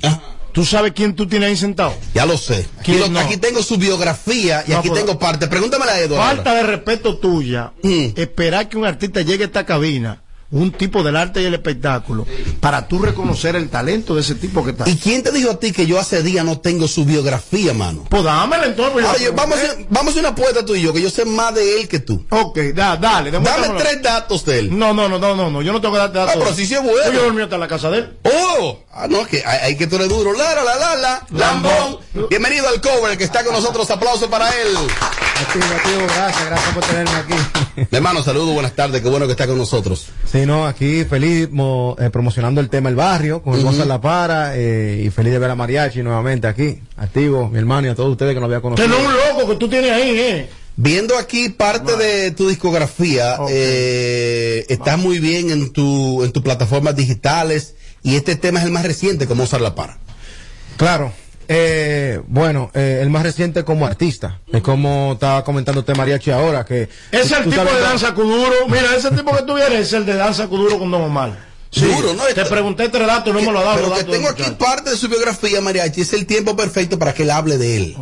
[0.53, 1.93] ¿Tú sabes quién tú tienes ahí sentado?
[2.15, 2.69] Ya lo sé.
[3.17, 5.49] Aquí tengo su biografía y No, aquí tengo parte.
[5.49, 6.37] Pregúntamela a Eduardo.
[6.37, 7.73] Falta de respeto tuya.
[7.83, 8.11] Mm.
[8.15, 12.27] Esperar que un artista llegue a esta cabina, un tipo del arte y el espectáculo,
[12.61, 14.89] para tú reconocer el talento de ese tipo que está.
[14.89, 18.07] ¿Y quién te dijo a ti que yo hace días no tengo su biografía, mano?
[18.09, 19.05] Pues dámela entonces.
[19.05, 21.55] pues yo vamos, a vamos a una apuesta tú y yo, que yo sé más
[21.55, 22.25] de él que tú.
[22.31, 23.31] Ok, da, dale.
[23.31, 24.79] Dame tres datos de él.
[24.79, 26.35] No, no, no, no, no, no, yo no tengo que darte datos.
[26.37, 27.13] Ah, pero sí sí es bueno.
[27.13, 28.19] Yo dormí hasta la casa de él.
[28.25, 28.79] ¡Oh!
[28.91, 30.33] Ah, no, que hay, hay que tú eres duro.
[30.33, 31.99] La, la, la, la, la, lambón.
[32.31, 33.91] Bienvenido al cover que está con nosotros.
[33.91, 34.77] Aplauso para él.
[35.41, 37.35] Activo, activo, gracias, gracias por tenerme aquí.
[37.77, 39.01] Mi hermano, saludos, buenas tardes.
[39.03, 40.07] Qué bueno que está con nosotros.
[40.31, 43.61] Sí, no, aquí feliz mo- eh, promocionando el tema El Barrio con.
[43.63, 47.87] Gonzalo La Para eh, y feliz de ver a Mariachi nuevamente aquí, activo, mi hermano
[47.87, 48.89] y a todos ustedes que no había conocido.
[48.89, 50.49] no es un loco que tú tienes ahí, ¿eh?
[50.77, 56.95] Viendo aquí parte de tu discografía, eh, estás muy bien en tu en tus plataformas
[56.97, 59.99] digitales y este tema es el más reciente, como usar la para.
[60.77, 61.13] Claro.
[61.51, 66.63] Eh, bueno, eh, el más reciente como artista, es como estaba comentando usted Mariachi ahora,
[66.67, 66.91] que...
[67.11, 68.69] Es el tipo de danza cuduro.
[68.69, 71.49] Mira, ese tipo que tú vienes es el de danza cuduro con Don Omar.
[71.71, 72.25] Sí, Duro, ¿no?
[72.25, 73.77] Te pregunté tres datos, no me lo ha dado.
[73.77, 77.13] Pero los que tengo aquí parte de su biografía, Mariachi, es el tiempo perfecto para
[77.13, 77.97] que él hable de él.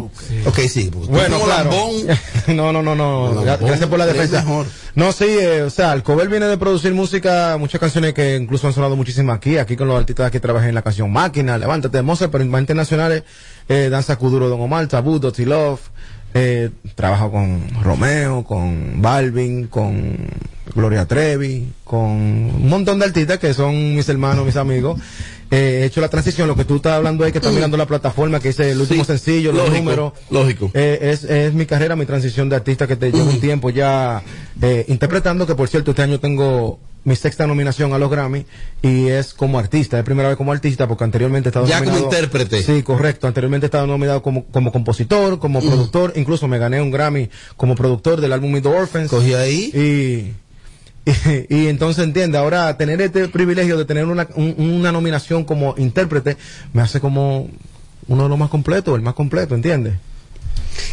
[0.44, 0.88] Ok, sí.
[0.92, 1.70] porque tú Bueno, claro.
[2.48, 3.42] no, no, no, no.
[3.42, 4.42] Gracias por la defensa.
[4.42, 4.66] mejor.
[4.94, 8.66] No, sí, eh, o sea, el Cover viene de producir música, muchas canciones que incluso
[8.66, 11.98] han sonado muchísimas aquí, aquí con los artistas que trabajan en la canción Máquina, Levántate
[11.98, 13.24] de Mozart, pero en más internacionales,
[13.68, 15.81] eh, Danza Kuduro, Don Omar, Tabú, Dotty Love,
[16.34, 20.16] eh, trabajo con Romeo, con Balvin, con
[20.74, 25.00] Gloria Trevi, con un montón de artistas que son mis hermanos, mis amigos.
[25.50, 27.86] Eh, he hecho la transición, lo que tú estás hablando ahí, que estás mirando la
[27.86, 30.12] plataforma, que es el último Sí, sencillo, los lógico, números.
[30.30, 30.70] lógico.
[30.74, 34.22] Eh, es, es mi carrera, mi transición de artista que te llevo un tiempo ya
[34.60, 38.45] eh, interpretando, que por cierto este año tengo mi sexta nominación a los Grammy
[38.83, 41.97] y es como artista, es primera vez como artista porque anteriormente he estado Ya como
[41.99, 42.62] intérprete.
[42.62, 46.90] Sí, correcto, anteriormente he estado nominado como, como compositor, como productor, incluso me gané un
[46.90, 49.11] Grammy como productor del álbum Meet the Orphans.
[49.11, 49.71] Cogí ahí.
[51.07, 51.11] Y,
[51.49, 55.75] y, y entonces entiende, ahora tener este privilegio de tener una, un- una nominación como
[55.79, 56.37] intérprete
[56.73, 57.49] me hace como
[58.09, 59.95] uno de los más completos, el más completo, ¿entiendes?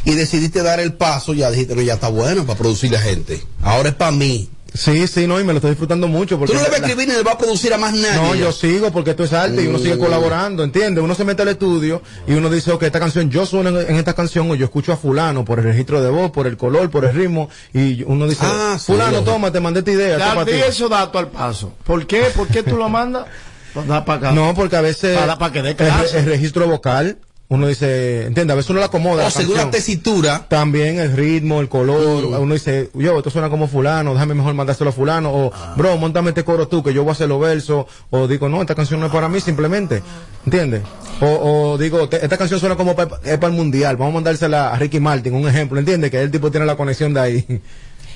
[0.06, 3.42] y decidiste dar el paso, ya dijiste, no, ya está bueno para producir la gente.
[3.62, 4.50] Ahora es para mí.
[4.76, 6.40] Sí, sí, no, y me lo estoy disfrutando mucho.
[6.40, 8.16] Porque Tú no le vas a escribir ni le vas a producir a más nadie.
[8.22, 10.00] No, yo sigo porque esto es arte y uno sigue Mm.
[10.00, 11.04] colaborando, ¿entiendes?
[11.04, 13.96] Uno se mete al estudio y uno dice, ok, esta canción, yo sueno en, en
[13.98, 16.90] esta canción o yo escucho a fulano por el registro de voz, por el color,
[16.90, 19.32] por el ritmo y uno dice, Ah, sí, fulano, lógico.
[19.32, 20.18] toma, te mandé esta idea.
[20.18, 20.58] Ya, di ti".
[20.68, 21.74] esos datos al paso.
[21.84, 22.32] ¿Por qué?
[22.36, 23.26] ¿Por qué tú lo mandas?
[24.34, 27.18] No, porque a veces Para- para que dé el, el registro vocal
[27.50, 29.22] uno dice, entiende, a veces uno la acomoda.
[29.22, 30.48] O la según la tesitura.
[30.50, 34.90] También el ritmo, el color, uno dice, yo, esto suena como fulano, déjame mejor mandárselo
[34.90, 37.86] a fulano, o, bro, montame este coro tú, que yo voy a hacer los versos,
[38.10, 40.02] o digo, no, esta canción no es para mí, simplemente,
[40.46, 40.82] ¿entiendes?
[41.22, 44.16] O, o digo, te- esta canción suena como pa- es para el mundial, vamos a
[44.16, 46.10] mandársela a Ricky Martin, un ejemplo, ¿entiendes?
[46.10, 47.62] Que el tipo tiene la conexión de ahí.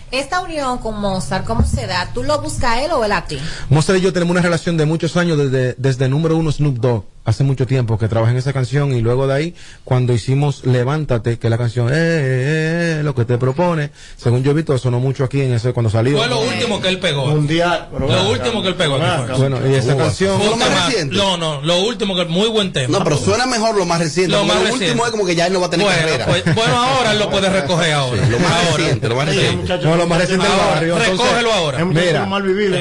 [0.10, 2.10] Esta unión con Mozart, ¿cómo se da?
[2.14, 3.38] ¿Tú lo buscas a él o él a ti?
[3.70, 7.04] Mozart y yo tenemos una relación de muchos años desde, desde número uno Snoop Dogg.
[7.28, 11.38] Hace mucho tiempo que trabajé en esa canción y luego de ahí, cuando hicimos Levántate,
[11.38, 14.78] que es la canción, eh, eh, eh, lo que te propone, según yo he visto,
[14.78, 16.18] sonó mucho aquí en ese, cuando salió.
[16.18, 17.28] Fue lo último que él pegó.
[17.28, 17.90] Mundial.
[17.92, 18.98] pero Lo último que él pegó.
[19.38, 22.98] Bueno, y esa canción, Fue un tema- No, no, lo último que muy buen tema.
[22.98, 24.32] No, pero suena mejor lo más reciente.
[24.32, 24.86] Lo más lo reciente.
[24.86, 26.26] último es como que ya él no va a tener Bueno, carrera.
[26.28, 28.26] pues, bueno, ahora él lo puede recoger ahora.
[28.26, 28.78] lo más Ahora.
[28.78, 29.36] reciente, lo más Sí.
[29.38, 29.78] reciente.
[29.84, 30.94] No, lo más reciente del Ahora, barrio.
[30.98, 31.84] entonces, recógelo ahora.
[31.86, 32.28] Mira,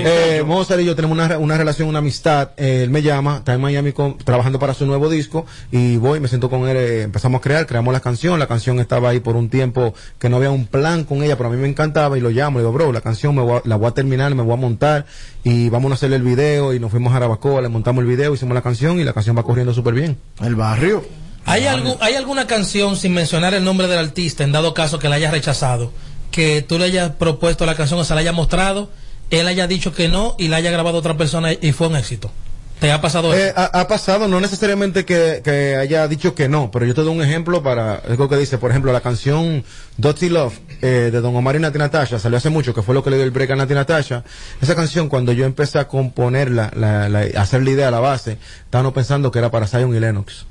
[0.05, 2.51] eh, Mozart y yo tenemos una, una relación, una amistad.
[2.57, 6.21] eh, él me llama, está en Miami con- trabajando para su nuevo disco y voy,
[6.21, 8.39] me siento con él, eh, empezamos a crear, creamos la canción.
[8.39, 11.49] La canción estaba ahí por un tiempo que no había un plan con ella, pero
[11.49, 12.59] a mí me encantaba y lo llamo.
[12.59, 14.57] Le digo, bro, la canción me voy a- la voy a terminar, me voy a
[14.57, 15.07] montar
[15.43, 16.75] y vamos a hacerle el video.
[16.75, 19.37] Y nos fuimos a Arabacoa, le montamos el video, hicimos la canción y la canción
[19.39, 20.19] va corriendo súper bien.
[20.43, 21.03] El barrio.
[21.47, 25.09] ¿Hay, algún, ¿Hay alguna canción, sin mencionar el nombre del artista, en dado caso que
[25.09, 25.93] la hayas rechazado,
[26.31, 28.91] que tú le hayas propuesto la canción o se la haya mostrado,
[29.31, 32.31] él haya dicho que no y la haya grabado otra persona y fue un éxito?
[32.81, 33.55] ¿Te ha pasado Eh, eso?
[33.59, 37.15] ha, ha pasado, no necesariamente que, que haya dicho que no, pero yo te doy
[37.15, 39.65] un ejemplo para algo que dice, por ejemplo, la canción
[39.97, 43.03] Dirty Love eh, de Don Omar y Nati Natasha, salió hace mucho, que fue lo
[43.03, 44.25] que le dio el break a Nati Natasha.
[44.61, 47.07] Esa canción, cuando yo empecé a componerla, la,
[47.41, 50.45] hacer la idea, la base, estábamos pensando que era para Zion y Lennox.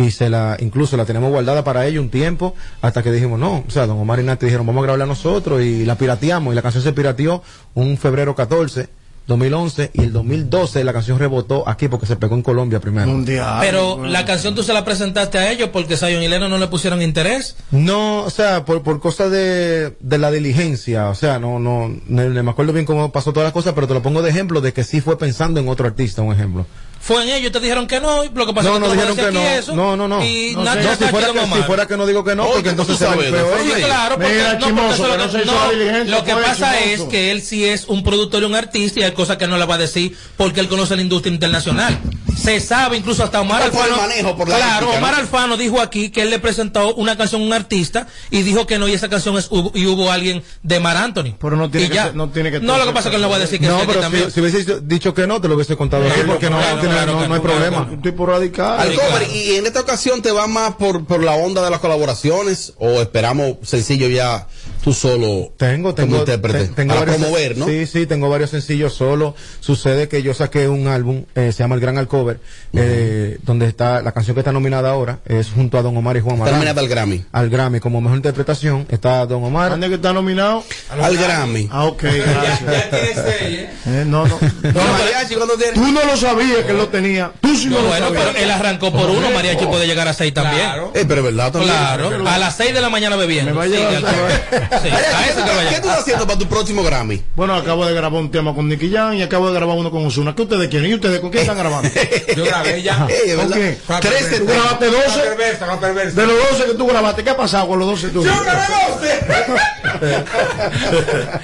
[0.00, 3.64] Y se la, incluso la tenemos guardada para ello un tiempo, hasta que dijimos, no,
[3.66, 6.56] o sea, Don Omar y Nati dijeron, vamos a grabarla nosotros, y la pirateamos, y
[6.56, 7.42] la canción se pirateó
[7.74, 8.88] un febrero 14,
[9.28, 13.12] 2011 y el 2012 la canción rebotó aquí porque se pegó en Colombia primero.
[13.60, 16.66] Pero la canción tú se la presentaste a ellos porque Zion y Lennon no le
[16.66, 17.56] pusieron interés.
[17.70, 22.24] No, o sea, por, por cosa de, de la diligencia, o sea, no, no, no,
[22.24, 24.62] no me acuerdo bien cómo pasó todas las cosas, pero te lo pongo de ejemplo
[24.62, 26.66] de que sí fue pensando en otro artista, un ejemplo.
[27.00, 28.92] Fue en ellos, te dijeron que no, lo que pasó No, es no que tú
[28.94, 29.48] dijeron vas a que decir no.
[29.48, 30.24] aquí eso, No, no, no.
[30.24, 32.52] Y No, Nacho no, si fuera que, si fuera que no digo que no, Oye,
[32.54, 33.58] porque ¿cómo entonces se sabes, peor.
[33.62, 37.30] Sí, claro, porque, Mira, no, porque eso que no no, Lo que pasa es que
[37.30, 39.76] él sí es un productor y un artista y hay cosas que no le va
[39.76, 41.98] a decir porque él conoce la industria internacional.
[42.36, 44.08] Se sabe, incluso hasta Omar ¿Cuál fue el Alfano.
[44.08, 45.18] manejo por la claro, Omar no?
[45.20, 48.78] Alfano dijo aquí que él le presentó una canción a un artista y dijo que
[48.78, 51.34] no, y esa canción es hubo- y hubo alguien de Mar Anthony.
[51.40, 52.04] Pero no tiene que ya.
[52.04, 53.58] ser- no tiene que No, lo que pasa es que él no va a decir
[53.60, 54.26] que No, aquí pero también.
[54.26, 57.28] si, si hubiese dicho que no, te lo hubiese contado aquí porque no, claro, no,
[57.28, 57.88] no hay problema.
[57.90, 58.92] Un tipo radical.
[59.32, 63.00] ¿y en esta ocasión te va más por, por la onda de las colaboraciones o
[63.00, 64.46] esperamos sencillo ya
[64.88, 67.66] tú solo Tengo, como tengo, intérprete te- tengo para varios, promover, ¿no?
[67.66, 69.34] Sí, sí, tengo varios sencillos solo.
[69.60, 72.40] Sucede que yo saqué un álbum, eh, se llama El Gran Alcover,
[72.72, 76.20] eh, donde está la canción que está nominada ahora, es junto a Don Omar y
[76.20, 76.58] Juan Está Marán.
[76.60, 77.24] nominada al Grammy.
[77.32, 79.70] Al Grammy, como mejor interpretación, está Don Omar.
[79.72, 80.64] ¿Dónde que está nominado?
[80.90, 81.68] Al Grammy.
[81.70, 82.60] Ah, ok, gracias.
[83.88, 84.38] Eh, no, no.
[84.62, 87.32] No, mariachi, cuando tiene- Tú no lo sabías que él lo tenía.
[87.40, 88.24] Tú sí no, No, lo bueno, sabías.
[88.34, 90.66] pero él arrancó por uno, Mariachi puede llegar a seis también.
[90.94, 91.74] Eh, pero es verdad también.
[91.74, 93.52] Claro, a las 6 de la mañana bebiendo.
[93.52, 95.70] Me va a Sí, llevar- sí, a eso que vaya.
[95.70, 97.22] ¿Qué tú estás haciendo para tu próximo Grammy?
[97.36, 100.04] Bueno, acabo de grabar un tema con Nicky Jam y acabo de grabar uno con
[100.06, 100.34] Osuna.
[100.34, 100.90] ¿Qué ustedes quieren?
[100.90, 101.88] ¿Y ustedes con quién están grabando?
[102.36, 103.06] Yo grabé ya.
[103.06, 105.20] ¿Tú grabaste 12?
[105.20, 106.20] perversa, perversa.
[106.20, 108.34] De los 12 que tú grabaste, ¿qué ha pasado con los 12 tuyos?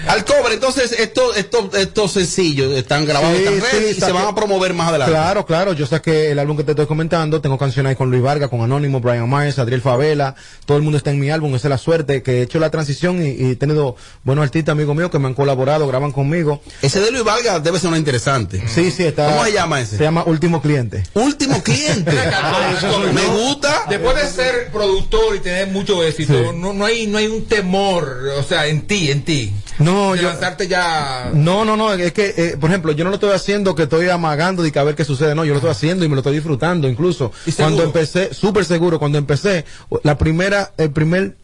[0.06, 4.00] Al cobre, entonces estos estos estos sencillos están grabados Sí, en estas sí, redes y
[4.00, 5.12] se van a promover más adelante.
[5.12, 5.72] Claro, claro.
[5.72, 7.40] Yo saqué el álbum que te estoy comentando.
[7.40, 10.34] Tengo canciones ahí con Luis Vargas, con Anónimo, Brian Myers, Adriel Favela.
[10.66, 11.54] Todo el mundo está en mi álbum.
[11.54, 14.72] Esa es la suerte que he hecho la transición y, y he tenido buenos artistas
[14.72, 16.60] amigos míos que me han colaborado, graban conmigo.
[16.82, 18.62] Ese de Luis Vargas debe ser una interesante.
[18.68, 19.26] Sí, sí, está.
[19.30, 19.96] ¿Cómo se llama ese?
[19.96, 21.02] Se llama Último Cliente.
[21.14, 22.12] Último cliente.
[23.14, 23.84] Me gusta.
[23.88, 26.56] Después de ser productor y tener mucho éxito, Sí.
[26.56, 29.52] no, no hay no hay un temor, o sea, en ti, en ti.
[29.78, 30.28] No, de yo.
[30.28, 31.30] lanzarte ya.
[31.34, 34.08] No, no, no, es que, eh, por ejemplo, yo no lo estoy haciendo que estoy
[34.08, 36.20] amagando de que a ver qué sucede, no, yo lo estoy haciendo y me lo
[36.20, 37.32] estoy disfrutando, incluso.
[37.46, 37.52] ¿Y?
[37.52, 39.64] Cuando empecé, súper seguro, cuando empecé,
[40.02, 41.36] la primera, el primer,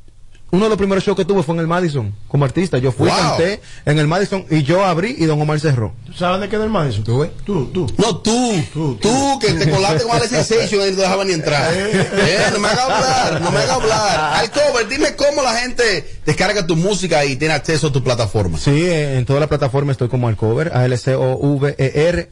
[0.53, 2.79] uno de los primeros shows que tuve fue en el Madison, como artista.
[2.79, 3.17] Yo fui, Wow.
[3.19, 5.93] canté en el Madison y yo abrí y Don Omar cerró.
[6.07, 7.05] ¿Tú sabes dónde queda el Madison?
[7.05, 7.31] ¿Tú ves?
[7.45, 7.87] Tú, tú.
[7.99, 8.53] No, tú,
[9.01, 11.73] tú, que te colaste con Alex Sensation y no dejaba ni entrar.
[11.73, 14.35] Eh, no me haga hablar, no me haga hablar.
[14.41, 18.59] Al cover, dime cómo la gente descarga tu música y tiene acceso a tu plataforma.
[18.59, 22.31] Sí, eh, en toda la plataforma estoy como al cover, A-L-C-O-V-E-R.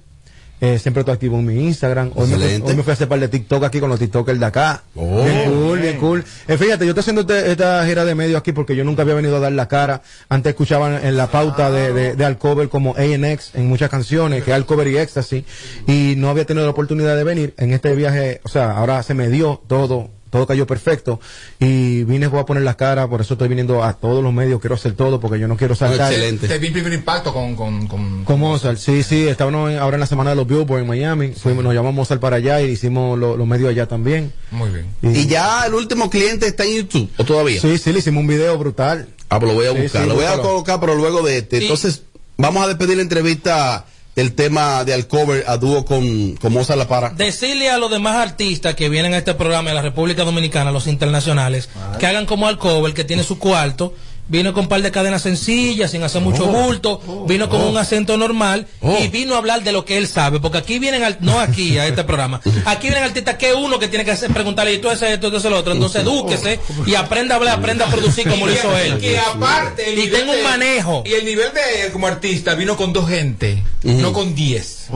[0.60, 2.10] Eh, siempre estoy activo en mi Instagram.
[2.16, 4.46] Hoy me, hoy me fui a hacer par de TikTok aquí con los TikTokers de
[4.46, 4.82] acá.
[4.96, 5.22] Oh.
[5.24, 6.24] bien cool, bien cool.
[6.48, 9.14] Eh, fíjate, yo estoy haciendo este- esta gira de medio aquí porque yo nunca había
[9.14, 10.02] venido a dar la cara.
[10.28, 14.50] Antes escuchaban en la pauta de, de, de Alcover como A&X en muchas canciones, que
[14.50, 15.44] es Alcover y Ecstasy.
[15.86, 18.40] Y no había tenido la oportunidad de venir en este viaje.
[18.44, 21.20] O sea, ahora se me dio todo todo cayó perfecto
[21.58, 24.60] y vine voy a poner la cara, por eso estoy viniendo a todos los medios,
[24.60, 26.12] quiero hacer todo porque yo no quiero saltar.
[26.12, 30.06] Te vi primer impacto con, con, con, Con Mozart, sí, sí, estábamos ahora en la
[30.06, 33.36] semana de los Billboard en Miami, fuimos, nos llamamos Mozart para allá y hicimos lo-
[33.36, 34.32] los medios allá también.
[34.50, 34.86] Muy bien.
[35.02, 37.60] Y ya el último cliente está en YouTube, ¿o todavía?
[37.60, 39.08] Sí, sí, le hicimos un video brutal.
[39.30, 40.02] Ah, pues lo voy a Sí, buscar.
[40.02, 41.58] sí, lo voy a colocar, pero luego de este.
[41.58, 42.02] Entonces,
[42.38, 43.84] vamos a despedir la entrevista
[44.18, 47.10] del tema de Alcover a dúo con, con Mozart La Para.
[47.10, 50.88] Decirle a los demás artistas que vienen a este programa de la República Dominicana, los
[50.88, 51.68] internacionales,
[52.00, 53.94] que hagan como Alcover, que tiene su cuarto,
[54.28, 57.68] vino con un par de cadenas sencillas, sin hacer mucho Oh, bulto, vino con oh.
[57.70, 58.96] un acento normal Oh.
[59.02, 61.78] y vino a hablar de lo que él sabe, porque aquí vienen, al- no aquí
[61.78, 64.90] a este programa, aquí vienen artistas que uno que tiene que hacer, preguntarle, y tú
[64.90, 68.28] ese esto, tú ese lo otro, entonces edúquese y aprenda a hablar, aprenda a producir
[68.28, 68.98] como lo hizo él.
[68.98, 69.92] que aparte.
[69.92, 71.02] el y tengo un de- manejo.
[71.06, 74.88] Y el nivel de él como artista vino con dos gente, no con diez.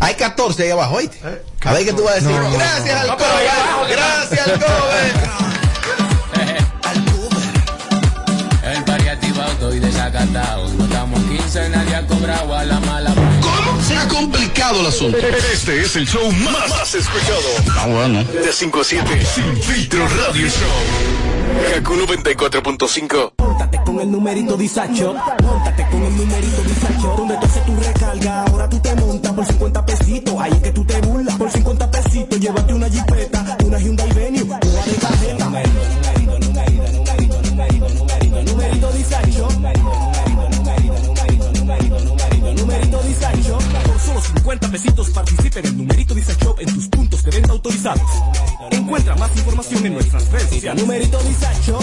[0.00, 1.18] Hay 14 ahí abajo, ¿oíste?
[1.64, 2.30] A ver qué tú vas a decir.
[2.30, 3.12] No, no, gracias, no.
[3.12, 3.46] Alcover.
[3.70, 5.12] No, gracias, Alcover.
[5.54, 5.55] El
[10.36, 13.14] No estamos 15, nadie ha cobrado a la mala.
[13.14, 13.82] ¿Cómo?
[13.82, 15.16] Se ha complicado el asunto.
[15.16, 17.40] Este es el show más, más escuchado.
[17.78, 18.22] Ah, bueno.
[18.22, 19.26] De 5 a 7.
[19.34, 21.72] Sin filtro radio show.
[21.72, 23.32] Kaku 94.5.
[23.38, 25.14] Móntate con el numerito Disacho.
[25.42, 27.14] Móntate con el numerito Disacho.
[27.16, 30.34] Donde tú haces tu recarga, ahora tú te montas por 50 pesitos.
[30.38, 31.34] Ahí es que tú te burlas.
[31.36, 35.95] Por 50 pesitos, llévate una jipeta, una Hyundai Venue, una de cajeta.
[44.78, 48.10] 50 pesitos participa en numerito Disacho en tus puntos de venta autorizados.
[48.70, 50.82] Encuentra más información en nuestras redes sociales.
[50.82, 51.78] Numerito Disacho.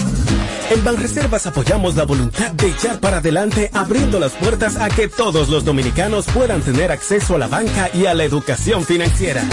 [0.69, 5.49] En Banreservas apoyamos la voluntad de echar para adelante abriendo las puertas a que todos
[5.49, 9.43] los dominicanos puedan tener acceso a la banca y a la educación financiera.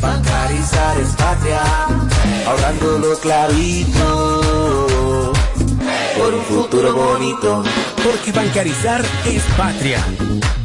[0.00, 1.62] Bancarizar es patria,
[2.46, 5.03] ahorrando los clavitos
[6.24, 7.62] por un futuro bonito.
[8.02, 10.02] Porque bancarizar es patria.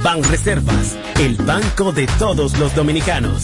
[0.02, 3.44] Banreservas, el banco de todos los dominicanos.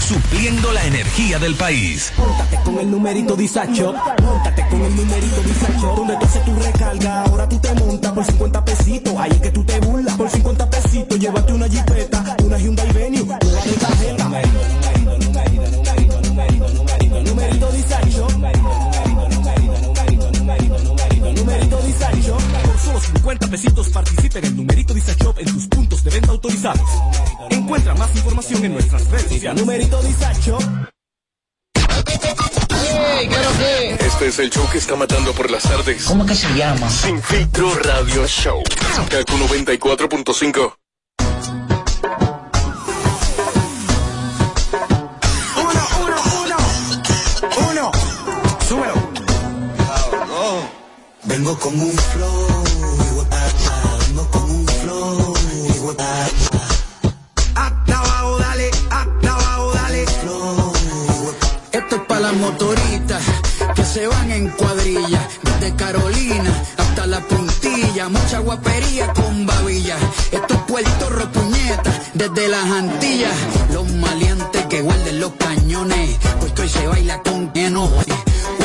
[0.00, 2.12] Supliendo la energía del país.
[2.16, 3.94] Móntate con el numerito Disacho.
[4.22, 5.94] Móntate con el numerito Disacho.
[5.96, 9.14] Donde tú haces tu recarga, ahora tú te montas por 50 pesitos.
[9.18, 10.16] Ahí es que tú te burlas.
[10.16, 14.93] Por 50 pesitos, llévate una jipeta, una Hyundai Venue, una de cajeta.
[23.24, 26.86] 50 pesitos participa en el numerito Disacho en tus puntos de venta autorizados.
[27.48, 29.62] Encuentra más información en nuestras redes sociales.
[29.62, 30.58] Numerito Disacho.
[33.98, 36.04] Este es el show que está matando por las tardes.
[36.04, 36.90] ¿Cómo que se llama?
[36.90, 38.62] Sin filtro radio show.
[39.08, 40.74] Kaku 94.5.
[45.56, 46.56] Uno, uno, uno.
[47.70, 47.90] Uno.
[48.68, 48.94] Súbelo.
[51.22, 52.53] Vengo con un flow.
[61.72, 63.22] Esto es para las motoritas
[63.74, 69.96] que se van en cuadrilla, desde Carolina hasta la puntilla, mucha guapería con babilla.
[70.32, 73.36] Esto es Puerto Ropuñeta, desde las Antillas,
[73.70, 77.88] los maleantes que guarden los cañones, pues hoy se baila con lleno.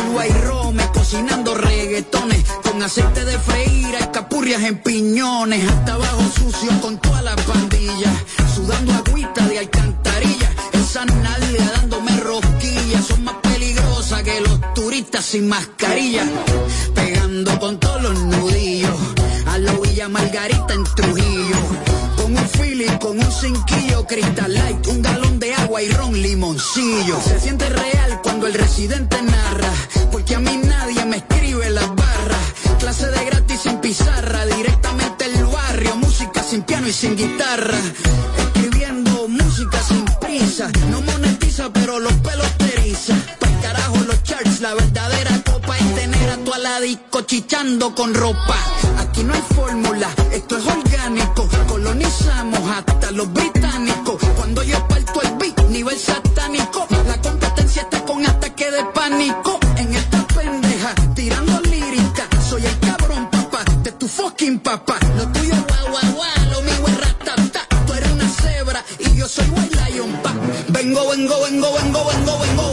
[0.09, 6.71] Uva y rome cocinando reggaetones, con aceite de freír, escapurrias en piñones, hasta abajo sucio
[6.81, 8.11] con toda la pandilla,
[8.55, 15.47] sudando agüita de alcantarilla, esa nalga dándome rosquillas, son más peligrosas que los turistas sin
[15.47, 16.25] mascarilla,
[16.95, 18.97] pegando con todos los nudillos,
[19.45, 21.57] a la Villa Margarita en Trujillo,
[22.17, 25.28] con un fili, con un cinquillo, Crystal Light, un galón
[25.79, 27.19] agua ron limoncillo.
[27.21, 29.71] Se siente real cuando el residente narra,
[30.11, 32.53] porque a mí nadie me escribe las barras.
[32.79, 37.77] Clase de gratis sin pizarra, directamente el barrio, música sin piano y sin guitarra.
[38.37, 43.15] Escribiendo música sin prisa, no monetiza pero los pelos te eriza.
[43.39, 48.57] Pa'l carajo los charts, la verdadera copa es tener a tu aladico chichando con ropa.
[48.99, 51.47] Aquí no hay fórmula, esto es orgánico.
[51.67, 53.58] Colonizamos hasta los británicos.
[71.19, 72.65] Vengo, vengo, vengo, vengo, vengo.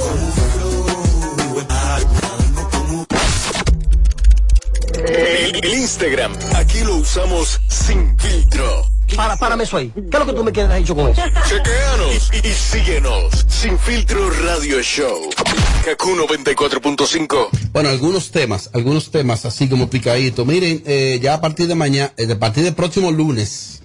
[5.04, 8.86] El, el Instagram, aquí lo usamos sin filtro.
[9.16, 9.90] Para, párame eso ahí.
[9.92, 11.22] ¿Qué es lo que tú me quieres dicho con eso?
[11.48, 13.46] Chequeanos y, y síguenos.
[13.48, 15.28] Sin filtro radio show.
[15.84, 17.48] Kaku 94.5.
[17.72, 20.44] Bueno, algunos temas, algunos temas así como picadito.
[20.44, 23.82] Miren, eh, ya a partir de mañana, eh, a partir del próximo lunes,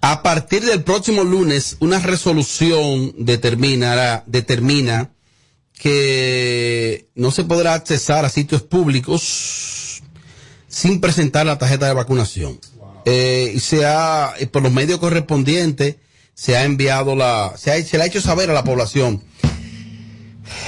[0.00, 5.10] a partir del próximo lunes, una resolución determinará, determina
[5.74, 10.02] que no se podrá accesar a sitios públicos
[10.68, 12.58] sin presentar la tarjeta de vacunación.
[13.04, 15.96] Eh, y se ha, eh, por los medios correspondientes,
[16.34, 19.22] se ha enviado la, se, ha, se le ha hecho saber a la población.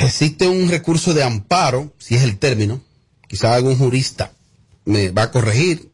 [0.01, 2.83] Existe un recurso de amparo, si es el término,
[3.29, 4.33] quizá algún jurista
[4.85, 5.92] me va a corregir,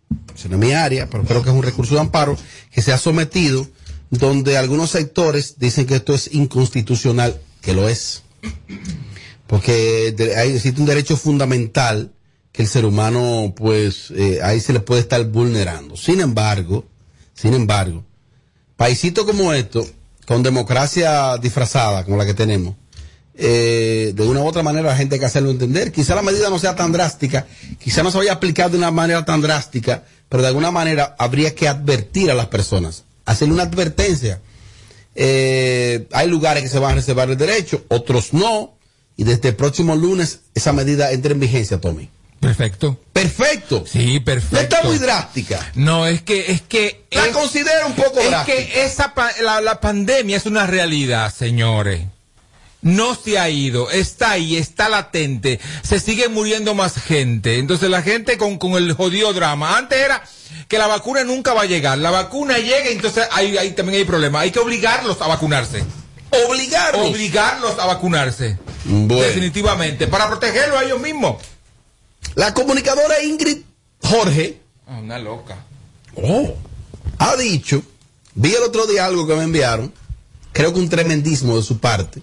[0.48, 2.36] no es mi área, pero creo que es un recurso de amparo
[2.70, 3.66] que se ha sometido,
[4.11, 8.22] donde algunos sectores dicen que esto es inconstitucional, que lo es.
[9.46, 12.12] Porque existe un derecho fundamental
[12.52, 15.96] que el ser humano, pues, eh, ahí se le puede estar vulnerando.
[15.96, 16.84] Sin embargo,
[17.34, 18.04] sin embargo,
[18.76, 19.86] paisitos como esto,
[20.26, 22.74] con democracia disfrazada como la que tenemos,
[23.41, 25.93] eh, de una u otra manera la gente hay que hacerlo entender.
[25.93, 27.47] Quizá la medida no sea tan drástica,
[27.78, 31.14] quizá no se vaya a aplicar de una manera tan drástica, pero de alguna manera
[31.18, 34.41] habría que advertir a las personas, hacerle una advertencia.
[35.14, 38.74] Eh, hay lugares que se van a reservar el derecho, otros no,
[39.16, 42.09] y desde el próximo lunes esa medida entra en vigencia, Tommy.
[42.41, 43.01] Perfecto.
[43.12, 43.84] Perfecto.
[43.84, 44.55] Sí, perfecto.
[44.57, 45.72] No está muy drástica.
[45.74, 47.05] No, es que, es que.
[47.11, 48.57] La es- considero un poco Es drástica.
[48.57, 49.12] que esa
[49.43, 52.03] la, la pandemia es una realidad, señores.
[52.80, 55.58] No se ha ido, está ahí, está latente.
[55.82, 57.58] Se sigue muriendo más gente.
[57.58, 59.76] Entonces la gente con, con el jodido drama.
[59.76, 60.22] Antes era
[60.68, 61.98] que la vacuna nunca va a llegar.
[61.98, 64.40] La vacuna llega, entonces ahí, ahí también hay problema.
[64.40, 65.82] Hay que obligarlos a vacunarse.
[66.48, 67.08] Obligarlos.
[67.08, 68.58] Obligarlos a vacunarse.
[68.84, 69.22] Bueno.
[69.24, 70.06] Definitivamente.
[70.06, 71.36] Para protegerlos a ellos mismos.
[72.34, 73.58] La comunicadora Ingrid
[74.02, 75.56] Jorge Ah, una loca.
[76.14, 76.54] oh,
[77.18, 77.82] ha dicho,
[78.34, 79.92] vi el otro día algo que me enviaron,
[80.52, 82.22] creo que un tremendismo de su parte.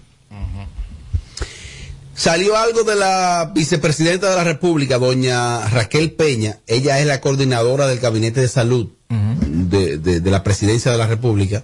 [2.16, 6.58] Salió algo de la vicepresidenta de la República, doña Raquel Peña.
[6.66, 11.06] Ella es la coordinadora del Gabinete de Salud de, de- de la Presidencia de la
[11.06, 11.62] República.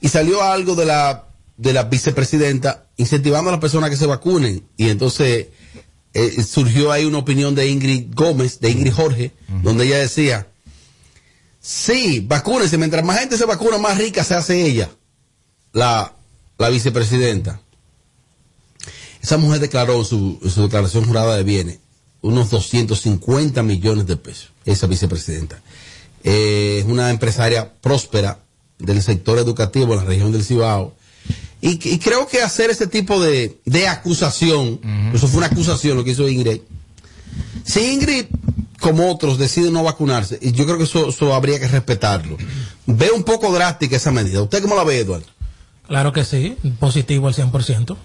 [0.00, 1.26] Y salió algo de la,
[1.56, 4.64] de la vicepresidenta incentivando a las personas que se vacunen.
[4.76, 5.46] Y entonces
[6.12, 9.30] eh, surgió ahí una opinión de Ingrid Gómez, de Ingrid Jorge,
[9.62, 10.48] donde ella decía,
[11.60, 14.90] sí, vacúnense, mientras más gente se vacuna, más rica se hace ella,
[15.72, 16.12] la,
[16.58, 17.60] la vicepresidenta.
[19.24, 21.78] Esa mujer declaró en su, su declaración jurada de bienes
[22.20, 25.62] unos 250 millones de pesos, esa vicepresidenta.
[26.22, 28.40] Eh, es una empresaria próspera
[28.78, 30.94] del sector educativo en la región del Cibao.
[31.62, 34.78] Y, y creo que hacer ese tipo de, de acusación,
[35.14, 36.60] eso fue una acusación lo que hizo Ingrid.
[37.64, 38.26] Si Ingrid,
[38.78, 42.36] como otros, decide no vacunarse, y yo creo que eso, eso habría que respetarlo.
[42.84, 44.42] Veo un poco drástica esa medida.
[44.42, 45.26] ¿Usted cómo la ve, Eduardo?
[45.86, 47.96] Claro que sí, positivo al 100%.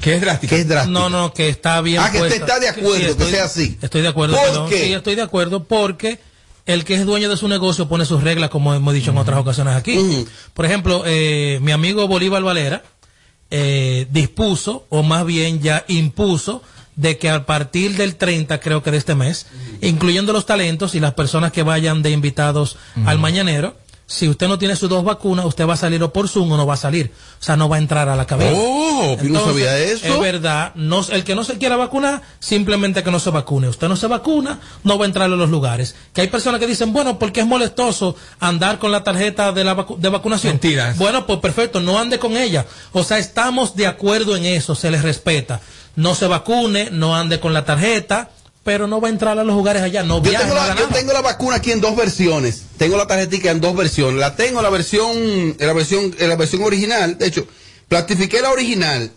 [0.00, 0.54] ¿Qué es drástico?
[0.54, 0.92] ¿Qué es drástico?
[0.98, 2.00] No, no, que está bien.
[2.00, 3.78] Ah, que usted está de acuerdo, Sí, que estoy- sea así.
[3.82, 4.36] Estoy de acuerdo.
[4.36, 4.68] ¿Por perdón.
[4.70, 4.84] qué?
[4.84, 6.18] Sí, estoy de acuerdo porque
[6.66, 9.38] el que es dueño de su negocio pone sus reglas, como hemos dicho en otras
[9.38, 10.26] ocasiones aquí.
[10.54, 12.82] Por ejemplo, eh, mi amigo Bolívar Valera
[13.50, 16.62] eh, dispuso, o más bien ya impuso,
[16.96, 19.46] de que a partir del 30, creo que de este mes,
[19.82, 23.76] incluyendo los talentos y las personas que vayan de invitados al mañanero,
[24.08, 26.56] si usted no tiene sus dos vacunas, usted va a salir o por Zoom o
[26.56, 27.12] no va a salir.
[27.40, 28.52] O sea, no va a entrar a la cabina.
[28.54, 30.06] Oh, yo no sabía eso.
[30.06, 30.72] Es verdad.
[30.76, 33.68] No, el que no se quiera vacunar, simplemente que no se vacune.
[33.68, 35.96] Usted no se vacuna, no va a entrar a los lugares.
[36.12, 39.76] Que hay personas que dicen, bueno, porque es molestoso andar con la tarjeta de, la
[39.76, 40.52] vacu- de vacunación.
[40.52, 40.96] Mentiras.
[40.98, 42.64] Bueno, pues perfecto, no ande con ella.
[42.92, 45.60] O sea, estamos de acuerdo en eso, se les respeta.
[45.96, 48.30] No se vacune, no ande con la tarjeta,
[48.66, 50.02] pero no va a entrar a los lugares allá.
[50.02, 52.62] No Yo tengo, la, yo tengo la vacuna aquí en dos versiones.
[52.76, 54.18] Tengo la tarjetita en dos versiones.
[54.20, 57.16] La tengo en la versión, la versión, la versión original.
[57.16, 57.46] De hecho,
[57.88, 59.12] plastifiqué la original.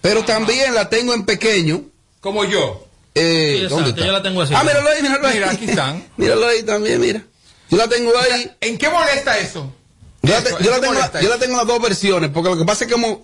[0.00, 1.82] Pero también la tengo en pequeño.
[2.20, 2.84] Como yo.
[3.14, 4.04] Eh, Sí, ¿dónde está?
[4.04, 4.54] yo la tengo así.
[4.56, 5.34] Ah, míralo ahí, míralo ahí.
[5.34, 6.04] Mira, aquí están.
[6.16, 7.22] míralo ahí también, mira.
[7.70, 8.50] Yo la tengo ahí.
[8.60, 9.72] ¿En qué molesta eso?
[10.22, 11.66] Yo la, Eso, te- yo la ¿en qué tengo, molesta yo la tengo en las
[11.68, 13.22] dos versiones, porque lo que pasa es que como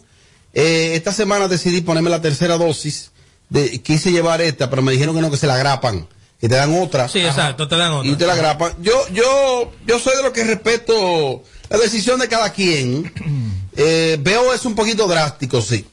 [0.54, 3.10] eh, esta semana decidí ponerme la tercera dosis,
[3.52, 6.08] de, quise llevar esta, pero me dijeron que no, que se la grapan,
[6.40, 7.08] que te dan otra.
[7.08, 8.10] Sí, exacto, te dan otra.
[8.10, 8.72] Y te la grapan.
[8.80, 13.12] Yo, yo, yo soy de los que respeto la decisión de cada quien.
[13.74, 15.86] Eh, veo es un poquito drástico, sí.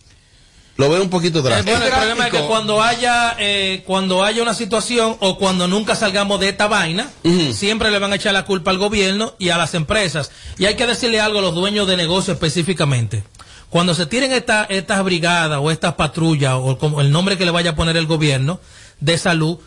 [0.75, 1.71] lo veo un poquito Eh, drástico.
[1.71, 5.95] bueno, el problema es que cuando haya eh, cuando haya una situación o cuando nunca
[5.95, 7.09] salgamos de esta vaina,
[7.53, 10.29] siempre le van a echar la culpa al gobierno y a las empresas.
[10.57, 13.23] Y hay que decirle algo a los dueños de negocio específicamente.
[13.69, 17.51] Cuando se tiren esta- estas brigadas o estas patrullas o como el nombre que le
[17.51, 18.59] vaya a poner el gobierno
[18.99, 19.59] de salud,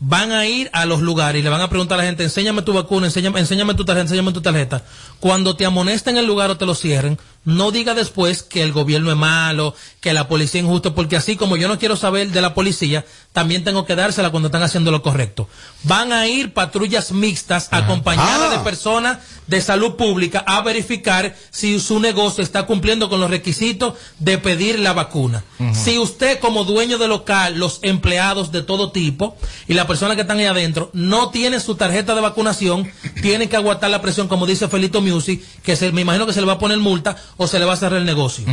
[0.00, 2.62] van a ir a los lugares y le van a preguntar a la gente, enséñame
[2.62, 4.84] tu vacuna, enséñame, enséñame tu tarjeta, enséñame tu tarjeta.
[5.18, 7.18] Cuando te amonesten el lugar o te lo cierren,
[7.48, 11.36] no diga después que el gobierno es malo, que la policía es injusta, porque así
[11.36, 14.90] como yo no quiero saber de la policía, también tengo que dársela cuando están haciendo
[14.90, 15.48] lo correcto.
[15.84, 18.58] Van a ir patrullas mixtas acompañadas Ah.
[18.58, 23.94] de personas de salud pública a verificar si su negocio está cumpliendo con los requisitos
[24.18, 25.42] de pedir la vacuna.
[25.72, 29.36] Si usted como dueño de local, los empleados de todo tipo
[29.66, 32.90] y las personas que están ahí adentro no tienen su tarjeta de vacunación,
[33.22, 36.40] tienen que aguantar la presión, como dice Felito Music, que se, me imagino que se
[36.40, 38.44] le va a poner multa o se le va a cerrar el negocio.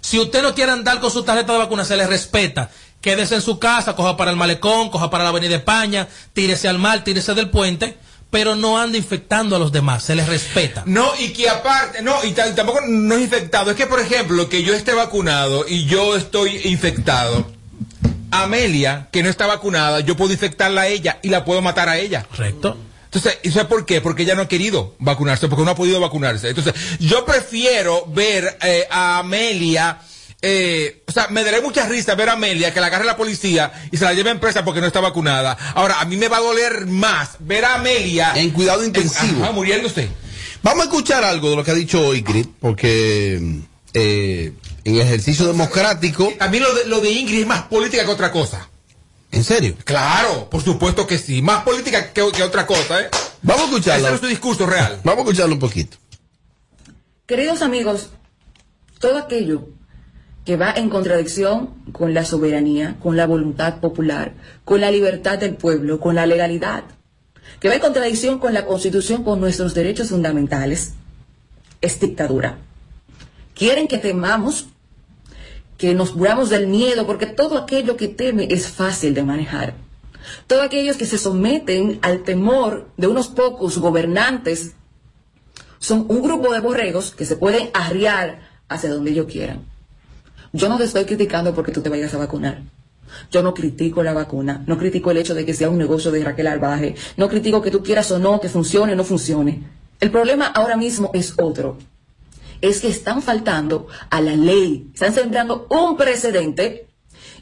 [0.00, 2.70] Si usted no quiere andar con su tarjeta de vacuna, se le respeta.
[3.00, 6.78] Quédese en su casa, coja para el malecón, coja para la Avenida España, tírese al
[6.78, 7.96] mar, tírese del puente,
[8.30, 10.84] pero no ande infectando a los demás, se les respeta.
[10.86, 13.70] No, y que aparte, no, y tampoco no es infectado.
[13.70, 17.50] Es que, por ejemplo, que yo esté vacunado y yo estoy infectado.
[18.30, 21.98] Amelia, que no está vacunada, yo puedo infectarla a ella y la puedo matar a
[21.98, 22.24] ella.
[22.30, 22.76] Correcto.
[23.14, 24.00] Entonces, ¿y ¿sabes por qué?
[24.00, 26.48] Porque ella no ha querido vacunarse, porque no ha podido vacunarse.
[26.48, 30.00] Entonces, yo prefiero ver eh, a Amelia,
[30.40, 33.70] eh, o sea, me daré mucha risa ver a Amelia que la agarre la policía
[33.90, 35.58] y se la lleve en presa porque no está vacunada.
[35.74, 39.42] Ahora, a mí me va a doler más ver a Amelia En cuidado intensivo.
[39.42, 40.08] ajá, muriéndose.
[40.62, 43.60] Vamos a escuchar algo de lo que ha dicho Ingrid, porque
[43.92, 44.52] eh,
[44.84, 46.32] en ejercicio democrático.
[46.38, 48.70] También lo de, lo de Ingrid es más política que otra cosa.
[49.32, 49.74] ¿En serio?
[49.84, 51.42] Claro, por supuesto que sí.
[51.42, 53.08] Más política que, que otra cosa, ¿eh?
[53.42, 54.06] Vamos a escucharlo.
[54.06, 55.00] Ese es su discurso real.
[55.02, 55.96] Vamos a escucharlo un poquito.
[57.26, 58.10] Queridos amigos,
[59.00, 59.68] todo aquello
[60.44, 65.56] que va en contradicción con la soberanía, con la voluntad popular, con la libertad del
[65.56, 66.84] pueblo, con la legalidad,
[67.60, 70.92] que va en contradicción con la constitución, con nuestros derechos fundamentales,
[71.80, 72.58] es dictadura.
[73.54, 74.66] Quieren que temamos,
[75.82, 79.74] que nos muramos del miedo, porque todo aquello que teme es fácil de manejar.
[80.46, 84.76] Todos aquellos que se someten al temor de unos pocos gobernantes
[85.80, 89.64] son un grupo de borregos que se pueden arriar hacia donde ellos quieran.
[90.52, 92.62] Yo no te estoy criticando porque tú te vayas a vacunar.
[93.32, 96.22] Yo no critico la vacuna, no critico el hecho de que sea un negocio de
[96.22, 99.64] Raquel Arbaje, no critico que tú quieras o no, que funcione o no funcione.
[99.98, 101.76] El problema ahora mismo es otro.
[102.62, 106.86] Es que están faltando a la ley, están sembrando un precedente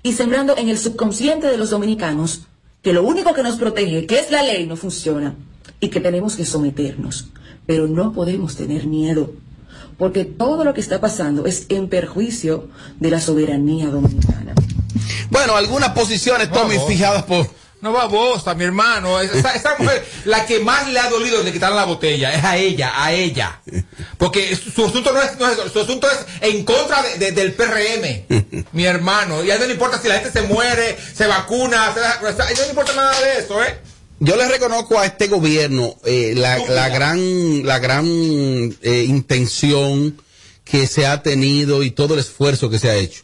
[0.03, 2.47] y sembrando en el subconsciente de los dominicanos
[2.83, 5.37] que lo único que nos protege, que es la ley, no funciona
[5.79, 7.29] y que tenemos que someternos.
[7.67, 9.33] Pero no podemos tener miedo,
[9.99, 12.69] porque todo lo que está pasando es en perjuicio
[12.99, 14.55] de la soberanía dominicana.
[15.31, 17.47] Bueno, algunas posiciones, Tommy, fijadas por.
[17.83, 19.21] No babosa, mi hermano.
[19.21, 22.57] Esa, esa mujer, la que más le ha dolido de quitar la botella, es a
[22.59, 23.61] ella, a ella.
[24.19, 27.33] Porque su, su asunto no es, no es- su asunto es en contra de- de-
[27.33, 29.43] del PRM, mi hermano.
[29.43, 32.51] Y a ella no le importa si la gente se muere, se vacuna, se, a
[32.51, 33.79] ella no le importa nada de eso, ¿eh?
[34.23, 38.05] Yo le reconozco a este gobierno eh, la, la gran, la gran
[38.83, 40.21] eh, intención
[40.65, 43.23] que se ha tenido y todo el esfuerzo que se ha hecho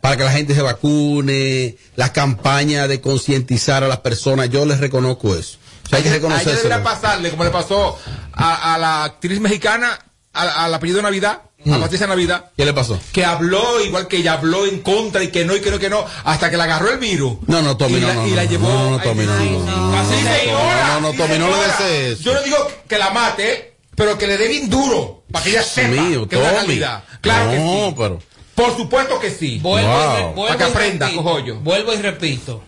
[0.00, 4.48] para que la gente se vacune, la campaña de concientizar a las personas.
[4.50, 5.58] Yo les reconozco eso.
[5.84, 7.98] O sea, hay que reconocer debería pasarle, como le pasó
[8.32, 9.98] a, a la actriz mexicana,
[10.32, 12.50] al apellido Navidad, a Patricia Navidad.
[12.56, 12.98] ¿Qué le pasó?
[13.12, 15.90] Que habló, igual que ella habló en contra y que no, y que no, que
[15.90, 17.38] no, hasta que le agarró el virus.
[17.48, 18.68] No, no, Tommy, y no, la, no, y la no, llevó.
[18.68, 19.50] no, no, Tommy, no, no, sí.
[19.50, 20.88] no, Así, no, señora.
[20.88, 21.78] no, no, Tommy, no le señora.
[21.88, 22.22] des eso.
[22.22, 22.56] Yo no digo
[22.88, 26.36] que la mate, pero que le dé bien duro, para que ella sepa mío, que
[26.36, 27.04] es la realidad.
[27.20, 27.94] Claro que No, sí.
[27.98, 28.22] pero.
[28.60, 29.58] Por supuesto que sí.
[29.60, 31.56] Vuelvo, y, re- vuelvo para que aprenda, repito, cojollo.
[31.60, 32.62] vuelvo y repito.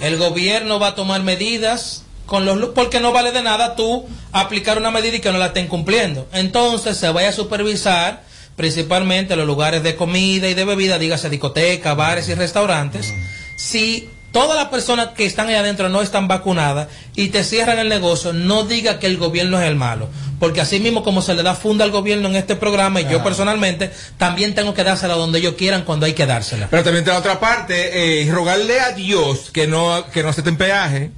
[0.00, 4.76] El gobierno va a tomar medidas con los porque no vale de nada tú aplicar
[4.78, 6.28] una medida y que no la estén cumpliendo.
[6.32, 8.22] Entonces se vaya a supervisar
[8.54, 13.12] principalmente los lugares de comida y de bebida, dígase discotecas, bares y restaurantes.
[13.56, 17.88] Si todas las personas que están ahí adentro no están vacunadas y te cierran el
[17.88, 20.08] negocio, no diga que el gobierno es el malo.
[20.38, 23.22] Porque así mismo como se le da funda al gobierno en este programa, y yo
[23.24, 26.68] personalmente también tengo que dársela donde ellos quieran cuando hay que dársela.
[26.70, 30.56] Pero también de la otra parte, eh, rogarle a Dios que no, que no acepten
[30.56, 31.10] peaje.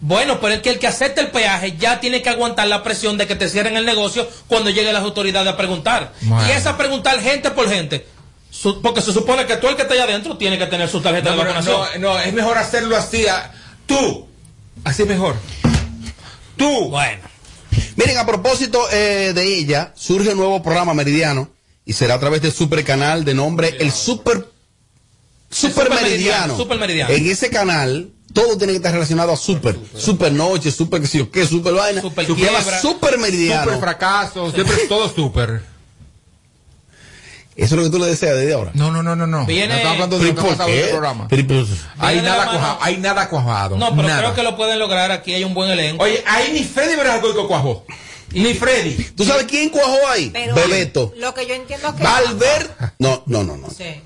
[0.00, 3.16] Bueno, pero es que el que acepte el peaje ya tiene que aguantar la presión
[3.18, 6.12] de que te cierren el negocio cuando lleguen las autoridades a preguntar.
[6.46, 8.06] Y es a preguntar gente por gente.
[8.50, 11.00] Su- porque se supone que tú el que está allá adentro tiene que tener su
[11.00, 11.80] tarjeta No, de vacunación.
[12.00, 13.26] no, no, es mejor hacerlo así.
[13.26, 13.50] a-
[13.86, 14.28] tú,
[14.84, 15.34] así es mejor.
[16.56, 16.88] Tú.
[16.90, 17.25] Bueno.
[17.96, 21.48] Miren, a propósito eh, de ella, surge un nuevo programa meridiano
[21.84, 24.46] y será a través del super canal de nombre El Super
[25.50, 26.56] Super Meridiano.
[26.56, 27.14] Super Meridiano.
[27.14, 29.78] En ese canal, todo tiene que estar relacionado a Super.
[29.96, 32.02] Super Noche, Super que yo qué, Super Vaina.
[32.02, 32.80] Super quiebra.
[32.80, 33.64] Super Meridiano.
[33.64, 35.62] Super fracaso, siempre todo super.
[37.56, 38.70] Eso es lo que tú le deseas desde ahora.
[38.74, 39.46] No, no, no, no, no.
[39.46, 40.90] Viene- Estamos hablando de ¿Pero lo que ha por pasado en el qué?
[40.90, 41.28] programa.
[41.28, 41.42] Pero
[41.98, 42.50] Hay nada, mano.
[42.58, 43.76] cuajado, hay nada cuajado.
[43.78, 44.20] No, pero nada.
[44.20, 45.10] creo que lo pueden lograr.
[45.10, 46.04] Aquí hay un buen elenco.
[46.04, 47.84] Oye, ahí ni Freddy Verasco cuajó.
[48.32, 48.94] Ni Freddy.
[49.16, 50.30] ¿Tú sabes quién cuajó ahí?
[50.30, 51.14] Pero Bebeto.
[51.16, 52.04] Lo que yo entiendo es que.
[52.04, 52.78] Albert.
[52.98, 53.68] No, no, no, no.
[53.70, 54.02] Sí.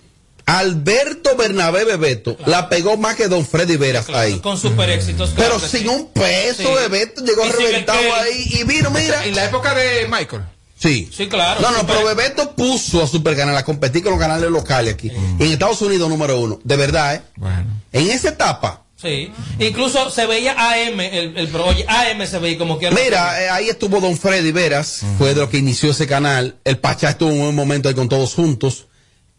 [0.47, 4.41] Alberto Bernabé Bebeto la pegó más que Don Freddy Veras ahí.
[4.41, 5.31] Con super éxitos.
[5.31, 5.89] claro Pero sin sí.
[5.89, 6.69] un peso, Sí.
[6.89, 9.25] Bebeto llegó Y reventado ahí y vino, mira.
[9.25, 10.43] En la época de Michael.
[10.81, 11.11] Sí.
[11.15, 11.61] Sí, claro.
[11.61, 15.11] No, no, Super- pero Bebeto puso a Supercanal a competir con los canales locales aquí.
[15.11, 16.59] En Estados Unidos, número uno.
[16.65, 17.23] De verdad, ¿eh?
[17.37, 17.67] Bueno.
[17.93, 18.85] En esa etapa.
[18.97, 19.31] Sí.
[19.59, 23.69] Incluso se veía AM, el, el oye, AM se veía como que Mira, eh, ahí
[23.69, 26.57] estuvo Don Freddy Veras, fue de lo que inició ese canal.
[26.65, 28.87] El Pachá estuvo en un momento ahí con todos juntos.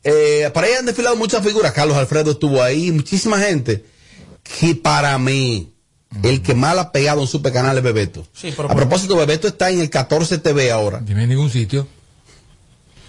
[0.03, 1.71] Eh, para ahí han desfilado muchas figuras.
[1.73, 3.85] Carlos Alfredo estuvo ahí, muchísima gente.
[4.59, 5.70] Que para mí,
[6.23, 8.27] el que más ha pegado en supercanal es Bebeto.
[8.33, 10.99] Sí, pero- a propósito, Bebeto está en el 14 TV ahora.
[11.03, 11.87] Dime en ningún sitio.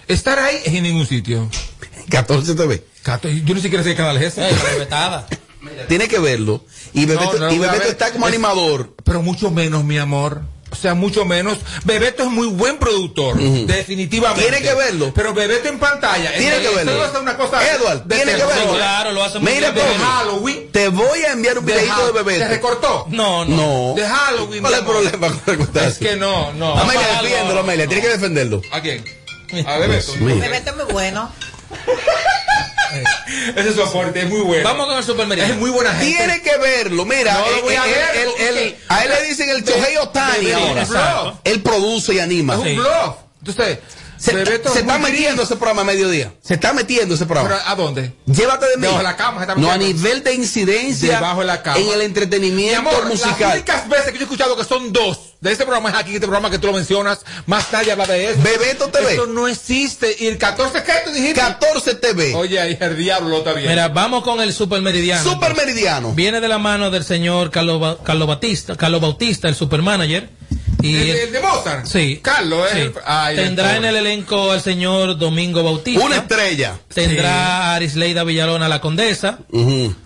[0.07, 1.49] Estar ahí es en ningún sitio.
[2.09, 2.83] 14 TV.
[3.45, 4.49] Yo ni siquiera sé qué canal es ese.
[5.87, 6.65] Tiene que verlo.
[6.93, 7.87] Y Bebeto, No, no y Bebeto ver.
[7.87, 8.93] está como Es- animador.
[9.03, 10.41] Pero mucho menos, mi amor.
[10.73, 11.59] O sea, mucho menos.
[11.85, 14.41] Bebeto es muy buen productor, definitivamente.
[14.49, 15.11] Tiene que verlo.
[15.13, 16.33] Pero Bebeto en pantalla.
[16.35, 16.97] Tiene en- que verlo.
[16.97, 18.73] va a una cosa Edward, tiene que verlo.
[18.73, 19.85] Claro, lo hace muy Mira, bien.
[19.85, 20.71] De Tommy, Halloween.
[20.71, 22.11] te voy a enviar un De videito de.
[22.11, 22.39] Bebeto.
[22.45, 23.05] ¿Se recortó?
[23.09, 23.55] No, no.
[23.55, 23.93] No.
[23.95, 24.61] De Halloween.
[24.61, 25.83] ¿Cuál es el problema con recortar?
[25.87, 26.75] Es que no, no.
[26.75, 27.87] Amelia, defiéndelo, Amelia.
[27.87, 28.61] Tiene que defenderlo.
[28.71, 29.05] ¿A quién?
[29.67, 30.13] A Bebeto.
[30.19, 31.31] Bebeto es muy bueno.
[33.55, 34.63] Ese es su aporte, es muy bueno.
[34.63, 35.51] Vamos con el supermercado.
[35.53, 36.15] Es muy buena gente.
[36.17, 39.03] Tiene que verlo, mira, No lo eh, voy a eh, ver, él- porque- él- a
[39.03, 40.81] él le dicen el Chohei Otani ahora.
[40.83, 41.39] exacto.
[41.43, 42.53] Él produce y anima.
[42.53, 43.15] Es un bluff.
[43.45, 43.79] Entonces,
[44.17, 45.45] Se, Bebeto se es está metiendo gris.
[45.51, 46.31] ese programa a mediodía.
[46.41, 47.69] Se está metiendo ese ¿Pero programa.
[47.69, 48.13] a dónde?
[48.25, 48.83] Llévate de mí.
[48.83, 51.77] Debajo de la cama se está no a nivel de incidencia Debajo de la cama.
[51.79, 53.51] en el Mi entretenimiento amor, las musical.
[53.53, 56.25] únicas veces que yo he escuchado que son dos de este programa es aquí, este
[56.25, 58.39] programa que tú lo mencionas, más nadie habla de eso.
[58.41, 59.11] Bebeto TV.
[59.11, 60.15] Esto no existe.
[60.19, 61.41] ¿Y el 14 qué tú dijiste?
[61.41, 62.33] 14 TV.
[62.33, 63.69] Oye, ahí el diablo lo está bien.
[63.69, 65.21] Mira, vamos con el supermeridiano.
[65.29, 66.13] Super Meridiano.
[66.13, 70.29] Viene de la mano del señor Carlos, Ba- Carlos Batista, Carlos Bautista, el supermanager.
[70.81, 71.85] Y el, el- el de Mozart.
[71.85, 72.19] Sí.
[72.21, 72.79] Carlos, Sí.
[72.79, 72.93] ¿eh?
[73.05, 76.03] Ay, Tendrá el en el elenco al señor Domingo Bautista.
[76.05, 76.77] Una estrella.
[76.93, 79.39] Tendrá a Arisleida Villalona, la condesa.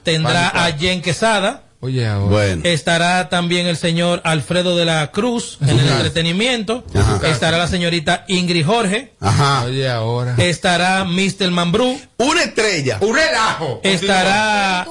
[0.04, 1.64] Tendrá a Jen Quesada.
[1.80, 2.32] Oye, ahora.
[2.32, 2.61] Bueno.
[2.65, 6.84] Estará también el señor Alfredo de la Cruz en el entretenimiento.
[6.93, 7.28] Ajá.
[7.28, 9.13] Estará la señorita Ingrid Jorge.
[9.19, 9.63] Ajá.
[9.63, 10.36] Oye, ahora.
[10.38, 11.51] Estará Mr.
[11.51, 11.99] Mambrú.
[12.17, 12.97] Una estrella.
[13.01, 13.80] Un relajo.
[13.84, 14.88] Estará.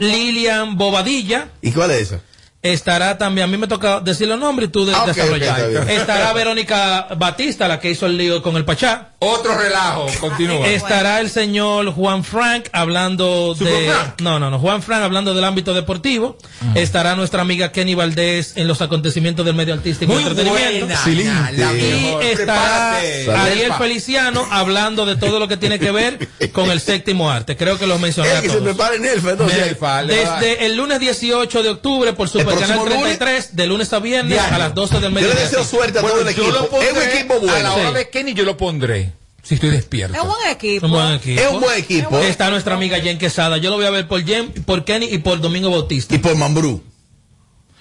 [0.00, 1.48] Lilian Bobadilla.
[1.60, 2.20] ¿Y cuál es esa?
[2.62, 5.90] Estará también, a mí me toca decir los nombres y tú de- Ah, desarrollar.
[5.90, 9.08] Estará Verónica Batista, la que hizo el lío con el Pachá.
[9.18, 10.06] Otro relajo.
[10.20, 10.66] Continúa.
[10.68, 13.86] Estará el señor Juan Frank hablando ¿Super de.
[13.90, 14.20] Frank?
[14.20, 14.60] No, no, no.
[14.60, 16.36] Juan Frank hablando del ámbito deportivo.
[16.76, 20.86] Estará nuestra amiga Kenny Valdés en los acontecimientos del medio artístico Muy y entretenimiento.
[20.86, 21.50] buena.
[21.56, 22.96] La Y estará.
[22.98, 23.72] Ariel.
[23.78, 27.56] Feliciano hablando de todo lo que tiene que ver con el séptimo arte.
[27.56, 28.60] Creo que los mencioné que se.
[28.60, 33.18] Nelfa, Desde el lunes 18 de octubre por Super Canal próximo lunes?
[33.18, 34.54] 33, de lunes a viernes Diario.
[34.54, 35.40] a las 12 del Yo le mediodía.
[35.42, 36.50] deseo suerte a Bueno, todo el equipo.
[36.50, 37.74] lo pondré Es un equipo A la bueno.
[37.74, 37.94] hora Sí.
[37.94, 39.12] de Kenny yo lo pondré.
[39.42, 40.14] Si estoy despierto.
[40.16, 40.86] Es un buen equipo.
[40.86, 41.40] Un buen equipo.
[41.40, 42.18] Es un buen equipo.
[42.20, 43.56] Está nuestra amiga Jen Quesada.
[43.58, 46.14] Yo lo voy a ver por Jen, por Kenny y por Domingo Bautista.
[46.14, 46.82] Y por Mambrú.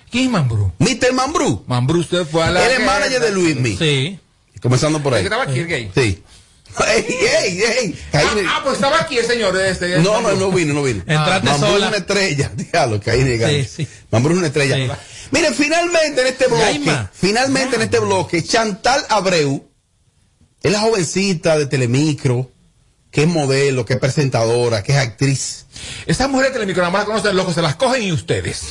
[0.10, 0.72] ¿Quién es Mambrú?
[0.80, 1.14] Mr.
[1.14, 1.64] Mambrú.
[1.68, 2.66] Mambrú se fue a la.
[2.66, 3.78] Él es manager de Luismi.
[3.78, 4.20] Sí.
[4.62, 5.24] Comenzando por El ahí.
[5.24, 5.92] que estaba aquí, el gay.
[5.96, 6.24] Sí.
[6.88, 7.06] ¡Ey,
[7.44, 8.00] ey, ey!
[8.12, 9.96] Caí en el- Ah, ah, pues estaba aquí el señor este.
[9.96, 11.00] el No, no, no vino, no vino.
[11.06, 11.88] Entraste Mambrú es sola.
[11.90, 12.52] una estrella.
[12.56, 13.70] Diablo, caí en el gancho.
[13.70, 13.88] Sí, sí.
[14.12, 14.76] Mambrú es una estrella.
[14.76, 14.90] Sí.
[15.32, 17.12] Miren, finalmente en este bloque, Yaima.
[17.14, 19.66] finalmente en este bloque, Chantal Abreu,
[20.62, 22.52] es la jovencita de Telemicro,
[23.12, 25.66] que es modelo, que es presentadora, que es actriz.
[26.06, 28.62] Esas mujeres de Telemicro nada más conocen locos, se las cogen y ustedes.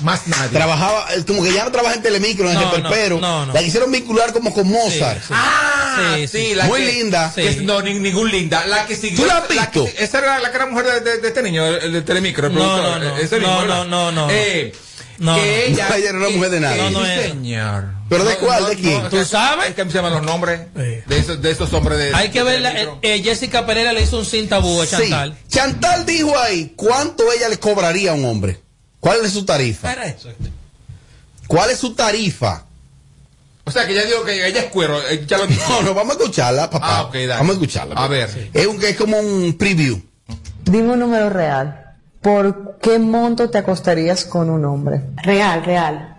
[0.00, 0.50] Más nadie.
[0.50, 3.52] Trabajaba, como que ya no trabaja en Telemicro, en No, el no, no, no.
[3.52, 5.20] La quisieron vincular como con Mozart.
[5.20, 5.77] Sí, Ah,
[6.16, 6.54] Sí, sí, sí.
[6.54, 7.32] la Muy que- linda.
[7.34, 8.66] que- no, ni- ningún linda.
[8.66, 9.20] La que siguió.
[9.22, 9.88] ¿Tú la has que- visto?
[9.98, 12.46] esa era la que era mujer de, de- de este niño, el, de Telemicro.
[12.48, 13.16] el No, productor, no, no.
[13.18, 14.28] ese mismo, No, no, no, no.
[14.30, 14.72] Eh,
[15.18, 15.86] No, que ella.
[15.88, 16.82] No, ella no era mujer de nadie.
[16.82, 17.22] No, no es.
[17.26, 17.84] señor.
[18.08, 18.62] ¿Pero de No, cuál?
[18.62, 19.00] no, ¿De quién?
[19.10, 19.68] ¿Tú es que- sabes?
[19.70, 22.14] Es que me se llaman los nombres de, esos, de esos hombres de.
[22.14, 22.70] Hay que verla.
[22.80, 24.92] Eh, eh, Jessica Pereira le hizo un sin tabú a Sí.
[24.96, 25.36] Chantal.
[25.48, 28.60] Chantal dijo ahí cuánto ella le cobraría a un hombre.
[29.00, 29.92] ¿Cuál es su tarifa?
[29.92, 30.30] Era eso.
[31.48, 32.64] ¿Cuál es su tarifa?
[33.68, 34.98] O sea, que ella dijo que ella es cuero.
[35.08, 37.00] eh, Ya lo No, no, vamos a escucharla, papá.
[37.00, 37.26] Ah, dale.
[37.28, 37.94] Vamos a escucharla.
[37.96, 38.50] A ver.
[38.52, 40.00] Es, un, es como un preview.
[40.64, 41.84] Dime un número real.
[42.22, 45.02] ¿Por qué monto te acostarías con un hombre?
[45.22, 46.14] Real, real.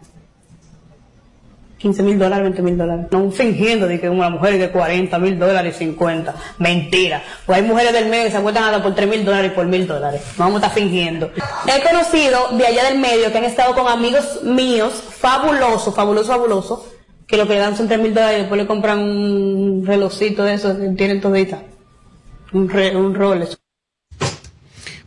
[1.77, 3.05] 15 mil dólares, 20 mil dólares.
[3.09, 6.35] No fingiendo de que una mujer de 40 mil dólares y 50.
[6.57, 7.23] Mentira.
[7.45, 9.65] Pues hay mujeres del medio que se acuestan hasta por 3 mil dólares y por
[9.65, 10.21] mil dólares.
[10.37, 11.31] No vamos a estar fingiendo.
[11.67, 16.79] He conocido de allá del medio que han estado con amigos míos, fabulosos, fabulosos, fabulosos,
[17.29, 20.43] que lo que le dan son 3 mil dólares y después le compran un relojcito
[20.43, 21.63] de esos tienen todita.
[22.51, 23.57] Un, re, un Rolex.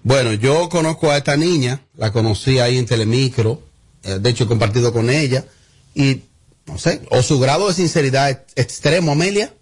[0.05, 3.61] Bueno, yo conozco a esta niña, la conocí ahí en Telemicro,
[4.05, 5.45] eh, de hecho he compartido con ella,
[5.95, 6.23] y
[6.66, 9.53] no sé, o su grado de sinceridad es extremo, Amelia,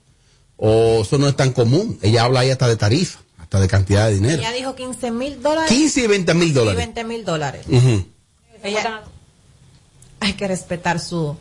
[0.56, 1.98] o eso no es tan común.
[2.02, 4.38] Ella habla ahí hasta de tarifa, hasta de cantidad de dinero.
[4.40, 5.70] Ella dijo 15 mil dólares.
[5.70, 6.76] 15 y 20 mil Y dólares.
[6.76, 7.66] 20 mil dólares.
[8.62, 9.02] Ella-
[10.20, 11.36] hay que respetar su,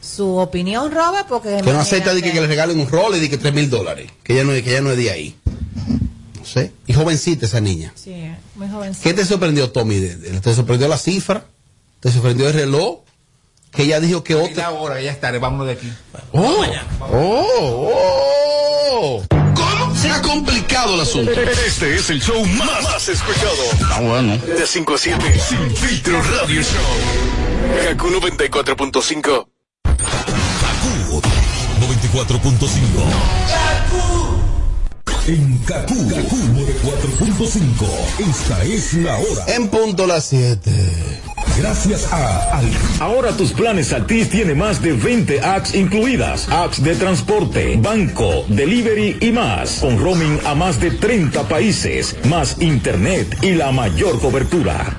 [0.00, 1.60] su opinión, Robert, porque...
[1.62, 4.10] Que no acepta de que, le regalen un rol y de que 3 mil dólares,
[4.22, 5.36] que ella no, que ella no es de ahí.
[6.38, 6.72] No sé.
[6.86, 7.92] Y jovencita esa niña.
[7.94, 8.14] Sí,
[8.54, 9.04] muy jovencita.
[9.04, 10.00] ¿Qué te sorprendió, Tommy?
[10.00, 11.44] ¿Te sorprendió la cifra?
[12.00, 13.00] ¿Te sorprendió el reloj?
[13.70, 14.66] Que ella dijo que otra.
[14.66, 15.92] Ahora, ya estaré, vamos de aquí.
[16.32, 16.64] Oh,
[17.12, 17.92] oh,
[18.92, 19.22] oh.
[19.28, 19.94] ¿Cómo?
[19.94, 21.30] Se ha complicado el asunto.
[21.30, 23.52] Este es el show más, más escuchado.
[23.92, 24.36] Ah, bueno.
[24.38, 25.40] De 5 a 7.
[25.40, 27.84] Sin filtro radio show.
[27.84, 29.46] Kaku 94.5.
[32.12, 32.80] 94.5.
[35.28, 36.36] En Kaku, Kaku
[36.82, 37.86] 4.5.
[38.28, 39.44] Esta es la hora.
[39.54, 40.72] En punto las 7.
[41.56, 42.68] Gracias a Al.
[42.98, 46.48] Ahora tus planes Altis tiene más de 20 apps incluidas.
[46.48, 49.78] Apps de transporte, banco, delivery y más.
[49.80, 54.98] Con roaming a más de 30 países, más internet y la mayor cobertura.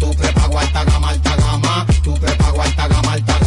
[0.00, 1.86] Tu prepago alta gama, alta gama.
[2.02, 2.43] Tu prepago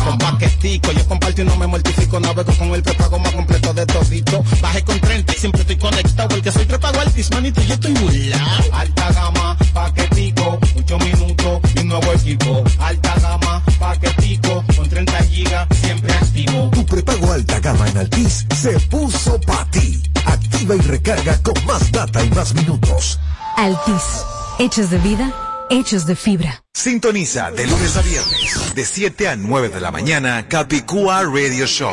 [0.08, 2.18] Con paquetico, yo comparto y no me mortifico.
[2.18, 4.42] Navego con el prepago más completo de todito.
[4.62, 6.30] Bajé con 30 y siempre estoy conectado.
[6.30, 8.64] Porque soy prepago altis, manito, yo estoy burlao.
[8.72, 12.64] Alta gama, paquetico, 8 minutos y un nuevo equipo.
[12.80, 16.70] Alta gama, paquetico, con 30 gigas, siempre activo.
[16.72, 20.02] Tu prepago alta gama en Altis se puso para ti.
[20.24, 23.20] Activa y recarga con más data y más minutos.
[23.58, 24.24] Altis,
[24.58, 25.34] hechos de vida,
[25.70, 26.64] hechos de fibra.
[26.74, 31.92] Sintoniza de lunes a viernes, de 7 a 9 de la mañana, Capicúa Radio Show.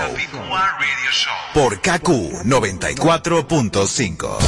[1.53, 4.39] Por KQ 94.5.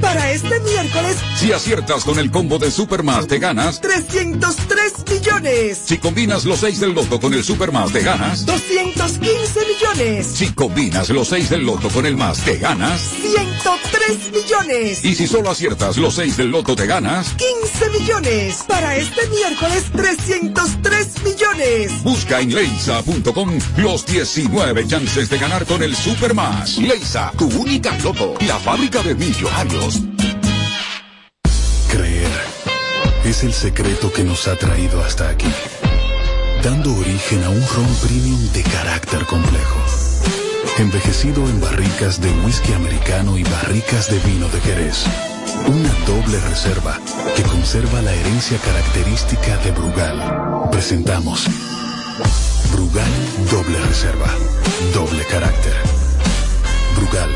[0.00, 3.80] Para este miércoles, Si aciertas con el combo de Supermas, te ganas.
[3.80, 5.78] 303 millones.
[5.84, 8.46] Si combinas los 6 del loto con el Supermas, te ganas.
[8.46, 10.26] 215 millones.
[10.26, 13.12] Si combinas los 6 del loto con el más, te ganas.
[13.68, 15.04] 103 millones.
[15.04, 17.34] Y si solo aciertas los 6 del loto, te ganas.
[17.34, 18.64] 15 millones.
[18.66, 22.02] Para este miércoles, 303 millones.
[22.02, 26.78] Busca en leisa.com los 19 chances de ganar con el Supermas.
[26.78, 28.34] Leisa, tu única loto.
[28.46, 30.00] La fábrica de millonarios.
[31.90, 32.30] Creer
[33.24, 35.52] es el secreto que nos ha traído hasta aquí,
[36.62, 39.80] dando origen a un ron premium de carácter complejo,
[40.78, 45.04] envejecido en barricas de whisky americano y barricas de vino de Jerez.
[45.66, 46.98] Una doble reserva
[47.34, 50.70] que conserva la herencia característica de Brugal.
[50.70, 51.46] Presentamos
[52.72, 53.10] Brugal
[53.50, 54.28] Doble Reserva,
[54.94, 55.74] doble carácter.
[56.96, 57.30] Brugal,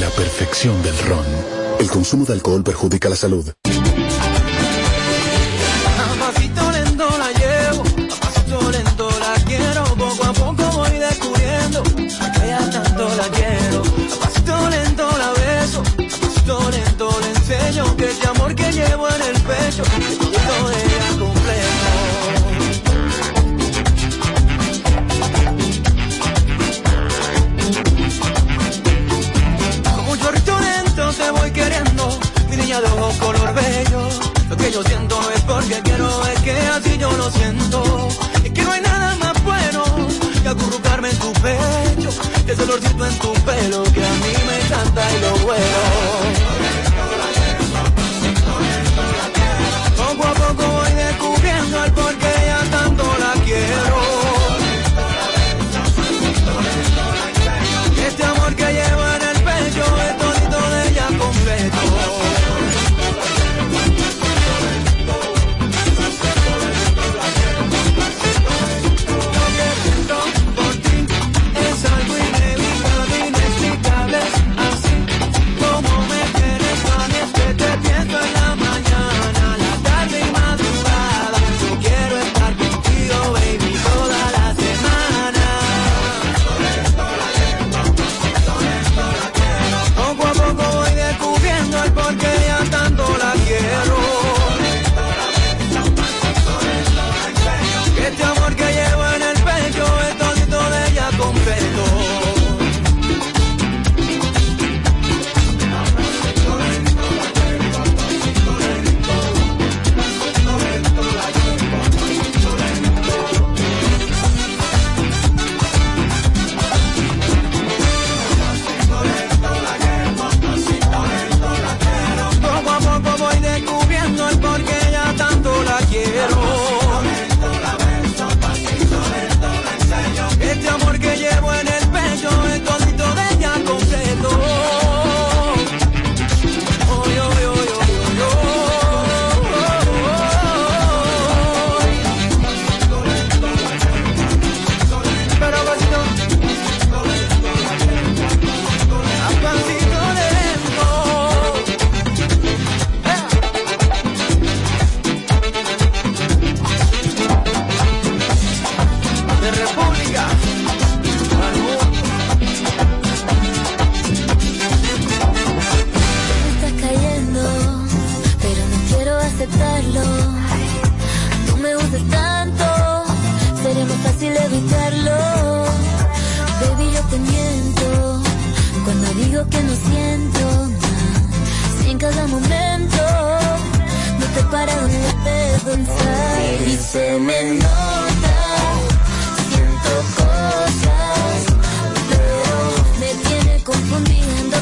[0.00, 1.26] la perfección del ron.
[1.80, 3.52] El consumo de alcohol perjudica la salud.
[19.82, 21.68] Ella completo.
[29.94, 30.18] Como un
[31.14, 32.18] te voy queriendo,
[32.50, 34.08] mi niña de ojos color bello.
[34.48, 38.08] Lo que yo siento no es porque quiero, es que así yo lo siento.
[38.42, 39.84] Es que no hay nada más bueno
[40.42, 42.10] que acurrucarme en tu pecho.
[42.46, 46.17] Ese olorcito en tu pelo que a mí me encanta y lo bueno.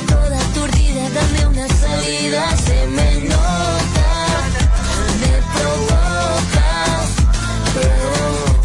[0.01, 1.09] Toda aturdida.
[1.11, 4.09] Dame una salida, se me nota.
[5.21, 7.07] Me provocas,
[7.75, 8.11] pero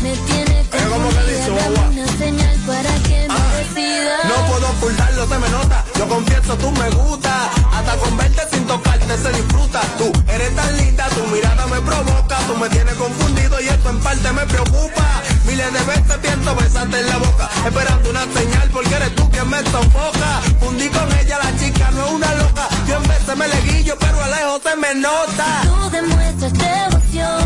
[0.01, 1.69] me tiene confundida.
[1.69, 4.17] Dame una señal para que me decida.
[4.25, 5.85] No puedo ocultarlo, se me nota.
[5.97, 7.49] Yo confieso, tú me gusta.
[7.73, 9.81] Hasta con verte sin tocarte se disfruta.
[9.97, 12.37] Tú eres tan linda, tu mirada me provoca.
[12.47, 15.21] Tú me tienes confundido y esto en parte me preocupa.
[15.45, 17.49] Miles de veces pienso besarte en la boca.
[17.65, 20.41] Esperando una señal porque eres tú quien me sofoca.
[20.59, 22.67] Fundí con ella, la chica no es una loca.
[22.87, 25.61] Yo en veces me leguillo, pero a lejos se me nota.
[25.63, 27.39] Tú demuestras devoción,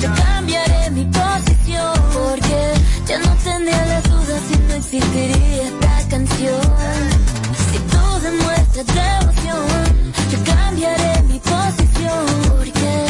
[0.00, 2.74] yo cambiaré mi posición porque
[3.06, 6.60] ya no tendría las dudas si no existiría esta canción.
[7.72, 9.66] Si tú demuestras devoción,
[10.30, 13.06] yo cambiaré mi posición porque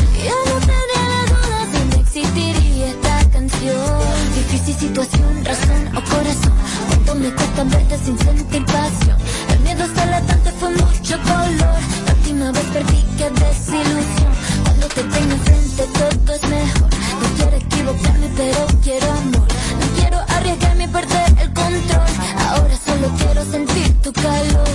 [4.79, 6.53] situación, razón o corazón,
[6.89, 9.19] cuánto me cuesta verte sin sentir pasión.
[9.53, 11.81] El miedo hasta latente fue mucho color.
[12.07, 14.33] La última vez perdí, qué desilusión.
[14.65, 16.91] Cuando te tengo enfrente todo es mejor.
[17.21, 19.49] No quiero equivocarme, pero quiero amor.
[19.81, 22.11] No quiero arriesgarme y perder el control.
[22.49, 24.69] Ahora solo quiero sentir tu calor.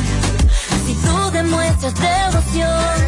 [0.85, 3.02] Si tú demuestras devoción,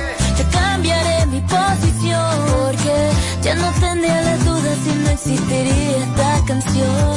[5.16, 7.16] existiría esta canción.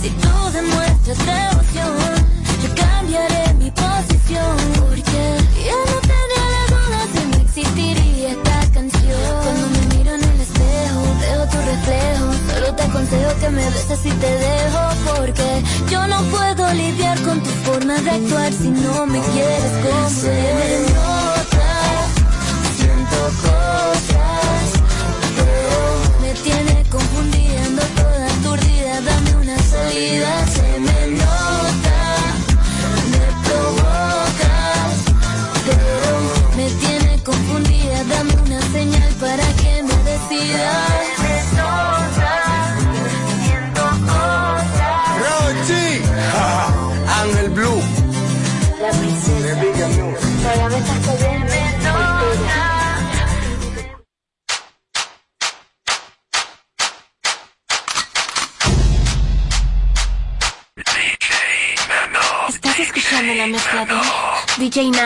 [0.00, 2.14] Si tú demuestras devoción,
[2.62, 4.56] yo cambiaré mi posición.
[4.78, 5.22] Porque
[5.66, 9.32] ya no tendría las dudas si no existiría esta canción.
[9.42, 12.26] Cuando me miro en el espejo, veo tu reflejo.
[12.54, 14.82] Solo te aconsejo que me beses y te dejo.
[15.16, 20.86] Porque yo no puedo lidiar con tu forma de actuar si no me quieres comprender.
[22.78, 24.64] Siento cosas,
[25.36, 29.00] pero me tiene confundida, ando toda aturdida.
[29.00, 30.99] Dame una salida, se me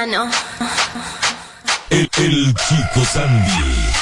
[0.04, 0.30] DJ Nano.
[1.90, 3.94] El, el chico Sandy.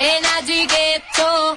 [0.00, 1.56] Energy ghetto,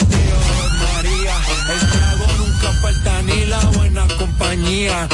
[4.71, 5.09] Yeah.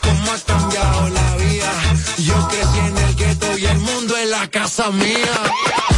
[0.00, 1.70] Cómo ha cambiado la vida.
[2.16, 5.93] Yo crecí en el gueto y el mundo es la casa mía.